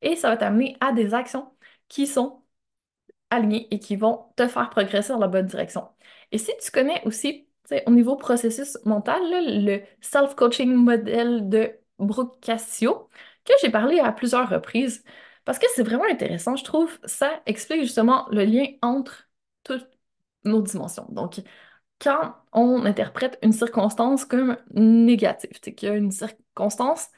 et 0.02 0.16
ça 0.16 0.30
va 0.30 0.36
t'amener 0.36 0.76
à 0.80 0.92
des 0.92 1.14
actions 1.14 1.52
qui 1.88 2.06
sont 2.06 2.44
alignées 3.30 3.68
et 3.74 3.80
qui 3.80 3.96
vont 3.96 4.32
te 4.36 4.48
faire 4.48 4.70
progresser 4.70 5.10
dans 5.10 5.18
la 5.20 5.28
bonne 5.28 5.46
direction. 5.46 5.88
Et 6.32 6.38
si 6.38 6.52
tu 6.62 6.70
connais 6.72 7.02
aussi, 7.06 7.48
au 7.86 7.90
niveau 7.90 8.16
processus 8.16 8.78
mental, 8.84 9.20
le 9.64 9.82
self-coaching 10.00 10.72
modèle 10.74 11.48
de 11.48 11.72
Brooke 11.98 12.40
Cassio, 12.40 13.08
que 13.44 13.52
j'ai 13.62 13.70
parlé 13.70 14.00
à 14.00 14.12
plusieurs 14.12 14.48
reprises, 14.48 15.04
parce 15.44 15.58
que 15.58 15.66
c'est 15.74 15.82
vraiment 15.82 16.04
intéressant, 16.10 16.56
je 16.56 16.64
trouve. 16.64 16.98
Ça 17.04 17.40
explique 17.46 17.82
justement 17.82 18.26
le 18.30 18.44
lien 18.44 18.66
entre 18.82 19.28
toutes 19.64 19.88
nos 20.44 20.62
dimensions. 20.62 21.06
Donc, 21.10 21.40
quand 22.00 22.34
on 22.52 22.84
interprète 22.86 23.38
une 23.42 23.52
circonstance 23.52 24.24
comme 24.24 24.56
négative, 24.74 25.50
c'est 25.62 25.74
qu'il 25.74 25.88
y 25.88 25.92
a 25.92 25.96
une 25.96 26.10
circonstance, 26.10 27.08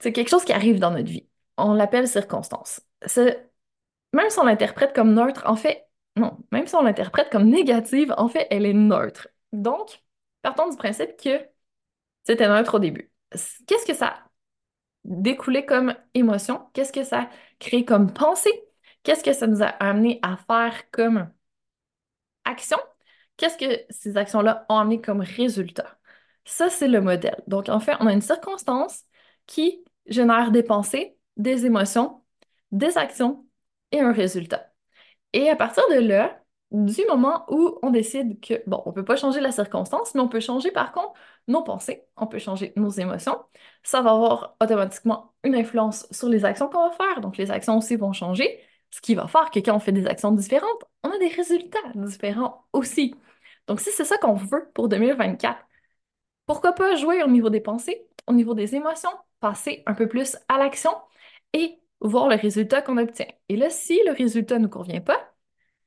c'est 0.00 0.12
quelque 0.12 0.28
chose 0.28 0.44
qui 0.44 0.52
arrive 0.52 0.78
dans 0.78 0.90
notre 0.90 1.10
vie. 1.10 1.28
On 1.56 1.72
l'appelle 1.74 2.08
circonstance. 2.08 2.80
Même 4.12 4.30
si 4.30 4.38
on 4.38 4.44
l'interprète 4.44 4.94
comme 4.94 5.14
neutre, 5.14 5.44
en 5.46 5.56
fait, 5.56 5.86
non, 6.16 6.38
même 6.52 6.66
si 6.66 6.74
on 6.74 6.82
l'interprète 6.82 7.30
comme 7.30 7.48
négative, 7.48 8.14
en 8.16 8.28
fait, 8.28 8.46
elle 8.50 8.66
est 8.66 8.72
neutre. 8.72 9.28
Donc, 9.52 10.02
partons 10.42 10.70
du 10.70 10.76
principe 10.76 11.16
que 11.16 11.48
c'était 12.24 12.48
neutre 12.48 12.76
au 12.76 12.78
début. 12.78 13.12
Qu'est-ce 13.66 13.86
que 13.86 13.94
ça 13.94 14.24
découler 15.04 15.64
comme 15.66 15.94
émotion? 16.14 16.68
Qu'est-ce 16.72 16.92
que 16.92 17.04
ça 17.04 17.30
crée 17.58 17.84
comme 17.84 18.12
pensée? 18.12 18.52
Qu'est-ce 19.02 19.24
que 19.24 19.32
ça 19.32 19.46
nous 19.46 19.62
a 19.62 19.66
amené 19.66 20.18
à 20.22 20.36
faire 20.36 20.90
comme 20.90 21.30
action? 22.44 22.78
Qu'est-ce 23.36 23.58
que 23.58 23.84
ces 23.90 24.16
actions-là 24.16 24.66
ont 24.68 24.78
amené 24.78 25.00
comme 25.00 25.20
résultat? 25.20 25.98
Ça, 26.44 26.70
c'est 26.70 26.88
le 26.88 27.00
modèle. 27.00 27.42
Donc, 27.46 27.68
en 27.68 27.80
fait, 27.80 27.96
on 28.00 28.06
a 28.06 28.12
une 28.12 28.22
circonstance 28.22 29.04
qui 29.46 29.84
génère 30.06 30.50
des 30.52 30.62
pensées, 30.62 31.18
des 31.36 31.66
émotions, 31.66 32.22
des 32.72 32.98
actions 32.98 33.46
et 33.92 34.00
un 34.00 34.12
résultat. 34.12 34.72
Et 35.32 35.50
à 35.50 35.56
partir 35.56 35.84
de 35.90 36.00
là, 36.00 36.42
du 36.72 37.04
moment 37.08 37.44
où 37.48 37.78
on 37.82 37.90
décide 37.90 38.40
que, 38.40 38.62
bon, 38.66 38.82
on 38.86 38.90
ne 38.90 38.94
peut 38.94 39.04
pas 39.04 39.16
changer 39.16 39.40
la 39.40 39.52
circonstance, 39.52 40.14
mais 40.14 40.20
on 40.20 40.28
peut 40.28 40.40
changer 40.40 40.70
par 40.72 40.92
contre 40.92 41.14
nos 41.48 41.62
pensées, 41.62 42.04
on 42.16 42.26
peut 42.26 42.38
changer 42.38 42.72
nos 42.76 42.90
émotions, 42.90 43.38
ça 43.82 44.02
va 44.02 44.10
avoir 44.10 44.56
automatiquement 44.60 45.34
une 45.44 45.54
influence 45.54 46.06
sur 46.10 46.28
les 46.28 46.44
actions 46.44 46.68
qu'on 46.68 46.88
va 46.88 46.92
faire. 46.92 47.20
Donc 47.20 47.36
les 47.36 47.50
actions 47.50 47.78
aussi 47.78 47.96
vont 47.96 48.12
changer, 48.12 48.60
ce 48.90 49.00
qui 49.00 49.14
va 49.14 49.28
faire 49.28 49.50
que 49.50 49.60
quand 49.60 49.76
on 49.76 49.80
fait 49.80 49.92
des 49.92 50.06
actions 50.06 50.32
différentes, 50.32 50.84
on 51.04 51.10
a 51.10 51.18
des 51.18 51.28
résultats 51.28 51.78
différents 51.94 52.66
aussi. 52.72 53.14
Donc 53.68 53.80
si 53.80 53.90
c'est 53.90 54.04
ça 54.04 54.18
qu'on 54.18 54.34
veut 54.34 54.70
pour 54.74 54.88
2024, 54.88 55.58
pourquoi 56.46 56.72
pas 56.72 56.96
jouer 56.96 57.22
au 57.22 57.28
niveau 57.28 57.50
des 57.50 57.60
pensées, 57.60 58.06
au 58.26 58.32
niveau 58.32 58.54
des 58.54 58.74
émotions, 58.74 59.10
passer 59.40 59.82
un 59.86 59.94
peu 59.94 60.08
plus 60.08 60.36
à 60.48 60.58
l'action 60.58 60.92
et 61.52 61.80
voir 62.00 62.28
le 62.28 62.36
résultat 62.36 62.82
qu'on 62.82 62.98
obtient. 62.98 63.26
Et 63.48 63.56
là, 63.56 63.70
si 63.70 64.00
le 64.06 64.12
résultat 64.12 64.58
ne 64.58 64.64
nous 64.64 64.70
convient 64.70 65.00
pas, 65.00 65.32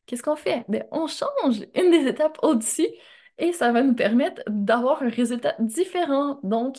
qu'est-ce 0.09 0.23
qu'on 0.23 0.35
fait? 0.35 0.65
Ben, 0.69 0.85
on 0.91 1.07
change 1.07 1.61
une 1.75 1.91
des 1.91 2.07
étapes 2.09 2.39
au-dessus 2.41 2.87
et 3.37 3.53
ça 3.53 3.71
va 3.71 3.83
nous 3.83 3.93
permettre 3.95 4.41
d'avoir 4.47 5.03
un 5.03 5.09
résultat 5.09 5.55
différent. 5.59 6.39
Donc, 6.43 6.77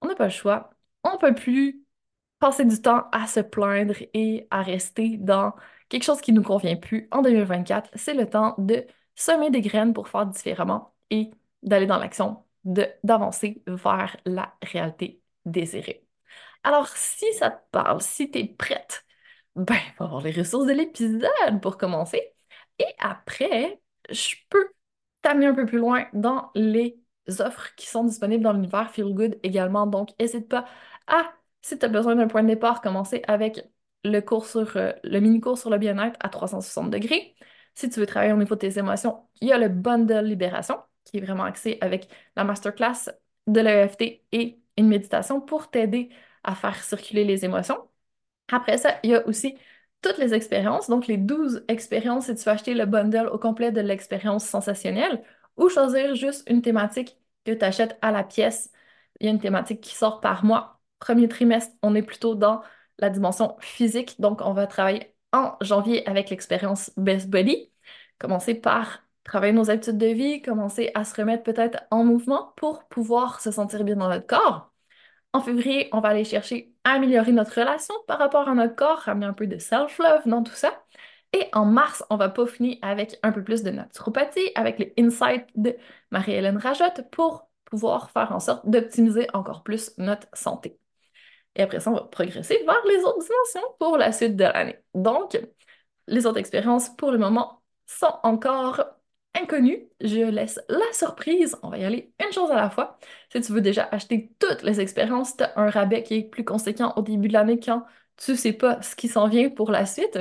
on 0.00 0.08
n'a 0.08 0.14
pas 0.14 0.24
le 0.24 0.30
choix. 0.30 0.70
On 1.04 1.12
ne 1.12 1.18
peut 1.18 1.34
plus 1.34 1.82
passer 2.38 2.64
du 2.64 2.80
temps 2.80 3.04
à 3.12 3.26
se 3.26 3.40
plaindre 3.40 3.96
et 4.14 4.46
à 4.50 4.62
rester 4.62 5.16
dans 5.18 5.54
quelque 5.88 6.04
chose 6.04 6.20
qui 6.20 6.32
ne 6.32 6.38
nous 6.38 6.44
convient 6.44 6.76
plus 6.76 7.08
en 7.10 7.22
2024. 7.22 7.90
C'est 7.94 8.14
le 8.14 8.28
temps 8.28 8.54
de 8.58 8.86
semer 9.14 9.50
des 9.50 9.60
graines 9.60 9.92
pour 9.92 10.08
faire 10.08 10.26
différemment 10.26 10.94
et 11.10 11.30
d'aller 11.62 11.86
dans 11.86 11.98
l'action 11.98 12.44
d'avancer 12.64 13.62
vers 13.66 14.16
la 14.24 14.54
réalité 14.62 15.22
désirée. 15.44 16.06
Alors, 16.62 16.88
si 16.88 17.32
ça 17.34 17.50
te 17.50 17.62
parle, 17.70 18.02
si 18.02 18.30
tu 18.30 18.38
es 18.40 18.44
prête, 18.46 19.04
ben, 19.58 19.74
il 19.74 19.94
va 19.98 20.04
avoir 20.06 20.22
les 20.22 20.30
ressources 20.32 20.66
de 20.66 20.72
l'épisode 20.72 21.60
pour 21.62 21.76
commencer. 21.78 22.34
Et 22.78 22.86
après, 22.98 23.80
je 24.10 24.36
peux 24.50 24.68
t'amener 25.22 25.46
un 25.46 25.54
peu 25.54 25.66
plus 25.66 25.78
loin 25.78 26.06
dans 26.12 26.50
les 26.54 26.98
offres 27.40 27.74
qui 27.76 27.86
sont 27.86 28.04
disponibles 28.04 28.42
dans 28.44 28.52
l'univers 28.52 28.90
Feel 28.90 29.14
Good 29.14 29.38
également. 29.42 29.86
Donc, 29.86 30.10
n'hésite 30.20 30.48
pas 30.48 30.66
à, 31.06 31.32
si 31.62 31.78
tu 31.78 31.84
as 31.86 31.88
besoin 31.88 32.16
d'un 32.16 32.28
point 32.28 32.42
de 32.42 32.48
départ, 32.48 32.80
commencer 32.80 33.22
avec 33.28 33.68
le 34.04 34.20
cours 34.20 34.46
sur 34.46 34.76
euh, 34.76 34.92
le 35.04 35.20
mini-cours 35.20 35.58
sur 35.58 35.70
le 35.70 35.78
bien-être 35.78 36.16
à 36.20 36.28
360 36.28 36.90
degrés. 36.90 37.34
Si 37.74 37.90
tu 37.90 38.00
veux 38.00 38.06
travailler 38.06 38.32
au 38.32 38.36
niveau 38.36 38.54
de 38.54 38.60
tes 38.60 38.78
émotions, 38.78 39.28
il 39.40 39.48
y 39.48 39.52
a 39.52 39.58
le 39.58 39.68
bundle 39.68 40.24
libération 40.24 40.78
qui 41.04 41.18
est 41.18 41.20
vraiment 41.20 41.44
axé 41.44 41.78
avec 41.80 42.08
la 42.36 42.44
masterclass 42.44 43.10
de 43.46 43.60
l'EFT 43.60 44.22
et 44.32 44.60
une 44.76 44.88
méditation 44.88 45.40
pour 45.40 45.70
t'aider 45.70 46.10
à 46.44 46.54
faire 46.54 46.82
circuler 46.82 47.24
les 47.24 47.44
émotions. 47.44 47.87
Après 48.50 48.78
ça, 48.78 48.98
il 49.02 49.10
y 49.10 49.14
a 49.14 49.26
aussi 49.26 49.56
toutes 50.02 50.18
les 50.18 50.34
expériences, 50.34 50.88
donc 50.88 51.06
les 51.06 51.16
12 51.16 51.64
expériences 51.68 52.26
si 52.26 52.34
tu 52.34 52.44
veux 52.44 52.50
acheter 52.52 52.74
le 52.74 52.86
bundle 52.86 53.28
au 53.28 53.38
complet 53.38 53.72
de 53.72 53.80
l'expérience 53.80 54.46
sensationnelle 54.46 55.22
ou 55.56 55.68
choisir 55.68 56.14
juste 56.14 56.48
une 56.48 56.62
thématique 56.62 57.18
que 57.44 57.52
tu 57.52 57.64
achètes 57.64 57.98
à 58.02 58.12
la 58.12 58.24
pièce. 58.24 58.72
Il 59.20 59.26
y 59.26 59.28
a 59.28 59.32
une 59.32 59.40
thématique 59.40 59.80
qui 59.80 59.94
sort 59.94 60.20
par 60.20 60.44
mois. 60.44 60.80
Premier 61.00 61.28
trimestre, 61.28 61.74
on 61.82 61.94
est 61.94 62.02
plutôt 62.02 62.34
dans 62.34 62.62
la 62.98 63.10
dimension 63.10 63.56
physique, 63.60 64.20
donc 64.20 64.40
on 64.42 64.52
va 64.52 64.66
travailler 64.66 65.14
en 65.32 65.56
janvier 65.60 66.06
avec 66.08 66.30
l'expérience 66.30 66.90
Best 66.96 67.28
Body. 67.28 67.70
Commencer 68.18 68.54
par 68.54 69.02
travailler 69.24 69.52
nos 69.52 69.70
habitudes 69.70 69.98
de 69.98 70.06
vie, 70.06 70.42
commencer 70.42 70.90
à 70.94 71.04
se 71.04 71.14
remettre 71.14 71.42
peut-être 71.44 71.78
en 71.90 72.04
mouvement 72.04 72.52
pour 72.56 72.84
pouvoir 72.88 73.40
se 73.40 73.50
sentir 73.50 73.84
bien 73.84 73.96
dans 73.96 74.08
notre 74.08 74.26
corps. 74.26 74.72
En 75.32 75.40
février, 75.40 75.88
on 75.92 76.00
va 76.00 76.08
aller 76.10 76.24
chercher 76.24 76.74
améliorer 76.90 77.32
notre 77.32 77.54
relation 77.58 77.94
par 78.06 78.18
rapport 78.18 78.48
à 78.48 78.54
notre 78.54 78.74
corps, 78.76 78.98
ramener 78.98 79.26
un 79.26 79.32
peu 79.32 79.46
de 79.46 79.58
self-love 79.58 80.22
dans 80.26 80.42
tout 80.42 80.54
ça. 80.54 80.82
Et 81.32 81.48
en 81.52 81.64
mars, 81.66 82.04
on 82.10 82.16
va 82.16 82.28
peaufiner 82.28 82.78
avec 82.82 83.18
un 83.22 83.32
peu 83.32 83.44
plus 83.44 83.62
de 83.62 83.70
naturopathie, 83.70 84.50
avec 84.54 84.78
les 84.78 84.94
insights 84.98 85.46
de 85.56 85.76
Marie-Hélène 86.10 86.56
Rajotte 86.56 87.02
pour 87.10 87.48
pouvoir 87.66 88.10
faire 88.10 88.32
en 88.32 88.40
sorte 88.40 88.68
d'optimiser 88.68 89.28
encore 89.34 89.62
plus 89.62 89.92
notre 89.98 90.26
santé. 90.32 90.78
Et 91.54 91.62
après 91.62 91.80
ça, 91.80 91.90
on 91.90 91.94
va 91.94 92.04
progresser 92.04 92.62
vers 92.64 92.82
les 92.86 93.02
autres 93.04 93.18
dimensions 93.20 93.74
pour 93.78 93.98
la 93.98 94.12
suite 94.12 94.36
de 94.36 94.44
l'année. 94.44 94.78
Donc, 94.94 95.38
les 96.06 96.26
autres 96.26 96.38
expériences, 96.38 96.88
pour 96.96 97.10
le 97.10 97.18
moment, 97.18 97.62
sont 97.86 98.14
encore 98.22 98.84
inconnu, 99.40 99.88
je 100.00 100.20
laisse 100.30 100.60
la 100.68 100.92
surprise. 100.92 101.56
On 101.62 101.70
va 101.70 101.78
y 101.78 101.84
aller 101.84 102.12
une 102.24 102.32
chose 102.32 102.50
à 102.50 102.56
la 102.56 102.70
fois. 102.70 102.98
Si 103.32 103.40
tu 103.40 103.52
veux 103.52 103.60
déjà 103.60 103.88
acheter 103.90 104.32
toutes 104.38 104.62
les 104.62 104.80
expériences, 104.80 105.36
tu 105.36 105.44
as 105.44 105.52
un 105.58 105.70
rabais 105.70 106.02
qui 106.02 106.14
est 106.14 106.24
plus 106.24 106.44
conséquent 106.44 106.92
au 106.96 107.02
début 107.02 107.28
de 107.28 107.32
l'année 107.32 107.58
quand 107.60 107.84
tu 108.16 108.36
sais 108.36 108.52
pas 108.52 108.82
ce 108.82 108.96
qui 108.96 109.08
s'en 109.08 109.28
vient 109.28 109.50
pour 109.50 109.70
la 109.70 109.86
suite. 109.86 110.18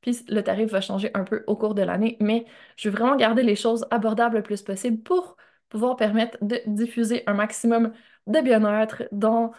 Puis 0.00 0.24
le 0.28 0.42
tarif 0.42 0.70
va 0.70 0.80
changer 0.80 1.10
un 1.14 1.24
peu 1.24 1.44
au 1.46 1.56
cours 1.56 1.74
de 1.74 1.82
l'année, 1.82 2.16
mais 2.20 2.44
je 2.76 2.88
veux 2.88 2.96
vraiment 2.96 3.16
garder 3.16 3.42
les 3.42 3.56
choses 3.56 3.86
abordables 3.90 4.36
le 4.36 4.42
plus 4.42 4.62
possible 4.62 5.02
pour 5.02 5.36
pouvoir 5.68 5.96
permettre 5.96 6.38
de 6.42 6.60
diffuser 6.66 7.22
un 7.26 7.34
maximum 7.34 7.92
de 8.26 8.40
bien-être 8.40 9.04
dans 9.12 9.52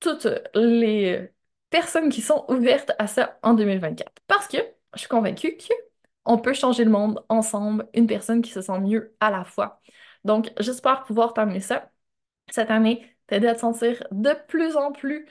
toutes 0.00 0.28
les 0.54 1.30
personnes 1.70 2.10
qui 2.10 2.22
sont 2.22 2.44
ouvertes 2.48 2.92
à 2.98 3.06
ça 3.06 3.38
en 3.42 3.54
2024. 3.54 4.12
Parce 4.26 4.48
que 4.48 4.58
je 4.94 5.00
suis 5.00 5.08
convaincue 5.08 5.56
que 5.56 5.72
on 6.26 6.38
peut 6.38 6.54
changer 6.54 6.84
le 6.84 6.90
monde 6.90 7.24
ensemble, 7.28 7.88
une 7.94 8.06
personne 8.06 8.42
qui 8.42 8.50
se 8.52 8.62
sent 8.62 8.78
mieux 8.80 9.16
à 9.20 9.30
la 9.30 9.44
fois. 9.44 9.80
Donc, 10.24 10.52
j'espère 10.60 11.04
pouvoir 11.04 11.34
t'amener 11.34 11.60
ça 11.60 11.90
cette 12.50 12.70
année, 12.70 13.06
t'aider 13.26 13.48
à 13.48 13.54
te 13.54 13.60
sentir 13.60 14.06
de 14.10 14.30
plus 14.48 14.76
en 14.76 14.92
plus 14.92 15.26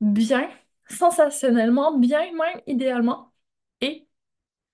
bien, 0.00 0.50
sensationnellement 0.88 1.98
bien, 1.98 2.32
même 2.32 2.60
idéalement. 2.66 3.32
Et 3.80 4.08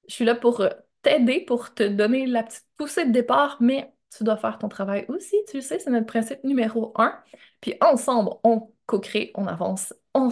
je 0.08 0.14
suis 0.14 0.24
là 0.24 0.35
pour 0.35 0.61
euh, 0.61 0.70
t'aider, 1.02 1.40
pour 1.44 1.74
te 1.74 1.85
donner 1.85 2.26
la 2.26 2.42
petite 2.44 2.66
poussée 2.76 3.06
de 3.06 3.12
départ, 3.12 3.58
mais 3.61 3.92
tu 4.16 4.24
dois 4.24 4.37
faire 4.37 4.58
ton 4.58 4.68
travail 4.68 5.06
aussi, 5.08 5.37
tu 5.48 5.56
le 5.58 5.62
sais, 5.62 5.78
c'est 5.78 5.90
notre 5.90 6.06
principe 6.06 6.44
numéro 6.44 6.92
un. 6.96 7.18
Puis 7.61 7.74
ensemble, 7.80 8.30
on 8.44 8.72
co-crée, 8.87 9.32
on 9.35 9.46
avance, 9.46 9.94
on 10.14 10.30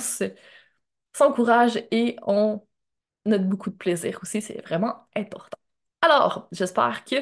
s'encourage 1.13 1.83
et 1.91 2.17
on 2.27 2.63
notre 3.25 3.45
beaucoup 3.45 3.71
de 3.71 3.77
plaisir 3.77 4.19
aussi, 4.23 4.43
c'est 4.43 4.61
vraiment 4.63 5.07
important. 5.17 5.59
Alors, 6.03 6.49
j'espère 6.53 7.05
que 7.05 7.17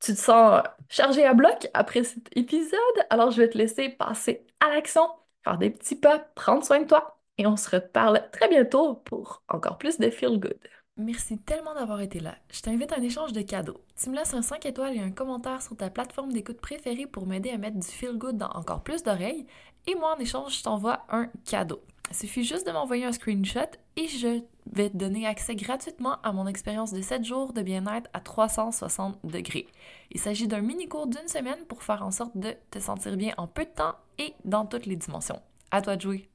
tu 0.00 0.14
te 0.14 0.18
sens 0.18 0.62
chargé 0.88 1.24
à 1.24 1.34
bloc 1.34 1.68
après 1.74 2.04
cet 2.04 2.36
épisode. 2.36 2.78
Alors, 3.10 3.30
je 3.30 3.42
vais 3.42 3.48
te 3.48 3.58
laisser 3.58 3.88
passer 3.88 4.46
à 4.60 4.68
l'action, 4.70 5.08
faire 5.44 5.58
des 5.58 5.70
petits 5.70 5.96
pas, 5.96 6.18
prendre 6.18 6.64
soin 6.64 6.80
de 6.80 6.86
toi 6.86 7.20
et 7.38 7.46
on 7.46 7.56
se 7.56 7.70
reparle 7.70 8.28
très 8.32 8.48
bientôt 8.48 8.96
pour 8.96 9.42
encore 9.48 9.78
plus 9.78 9.98
de 9.98 10.10
Feel 10.10 10.38
Good. 10.38 10.58
Merci 10.96 11.38
tellement 11.38 11.74
d'avoir 11.74 12.00
été 12.00 12.20
là. 12.20 12.36
Je 12.52 12.60
t'invite 12.60 12.92
à 12.92 12.98
un 12.98 13.02
échange 13.02 13.32
de 13.32 13.42
cadeaux. 13.42 13.80
Tu 14.00 14.10
me 14.10 14.16
laisses 14.16 14.34
un 14.34 14.42
5 14.42 14.64
étoiles 14.66 14.96
et 14.96 15.00
un 15.00 15.10
commentaire 15.10 15.60
sur 15.60 15.76
ta 15.76 15.90
plateforme 15.90 16.32
d'écoute 16.32 16.60
préférée 16.60 17.06
pour 17.06 17.26
m'aider 17.26 17.50
à 17.50 17.58
mettre 17.58 17.78
du 17.78 17.86
feel 17.86 18.16
good 18.16 18.36
dans 18.36 18.50
encore 18.50 18.84
plus 18.84 19.02
d'oreilles. 19.02 19.46
Et 19.88 19.96
moi, 19.96 20.14
en 20.16 20.20
échange, 20.20 20.56
je 20.58 20.62
t'envoie 20.62 21.04
un 21.08 21.26
cadeau. 21.44 21.82
Il 22.10 22.16
suffit 22.16 22.44
juste 22.44 22.66
de 22.66 22.72
m'envoyer 22.72 23.04
un 23.04 23.12
screenshot 23.12 23.60
et 23.96 24.08
je 24.08 24.40
vais 24.72 24.90
te 24.90 24.96
donner 24.96 25.26
accès 25.26 25.56
gratuitement 25.56 26.20
à 26.22 26.32
mon 26.32 26.46
expérience 26.46 26.92
de 26.92 27.02
7 27.02 27.24
jours 27.24 27.52
de 27.52 27.62
bien-être 27.62 28.08
à 28.12 28.20
360 28.20 29.18
degrés. 29.24 29.66
Il 30.12 30.20
s'agit 30.20 30.46
d'un 30.46 30.60
mini-cours 30.60 31.06
d'une 31.06 31.28
semaine 31.28 31.64
pour 31.68 31.82
faire 31.82 32.04
en 32.04 32.10
sorte 32.10 32.36
de 32.36 32.54
te 32.70 32.78
sentir 32.78 33.16
bien 33.16 33.34
en 33.36 33.46
peu 33.46 33.64
de 33.64 33.70
temps 33.70 33.96
et 34.18 34.34
dans 34.44 34.66
toutes 34.66 34.86
les 34.86 34.96
dimensions. 34.96 35.40
À 35.70 35.82
toi 35.82 35.96
de 35.96 36.02
jouer! 36.02 36.28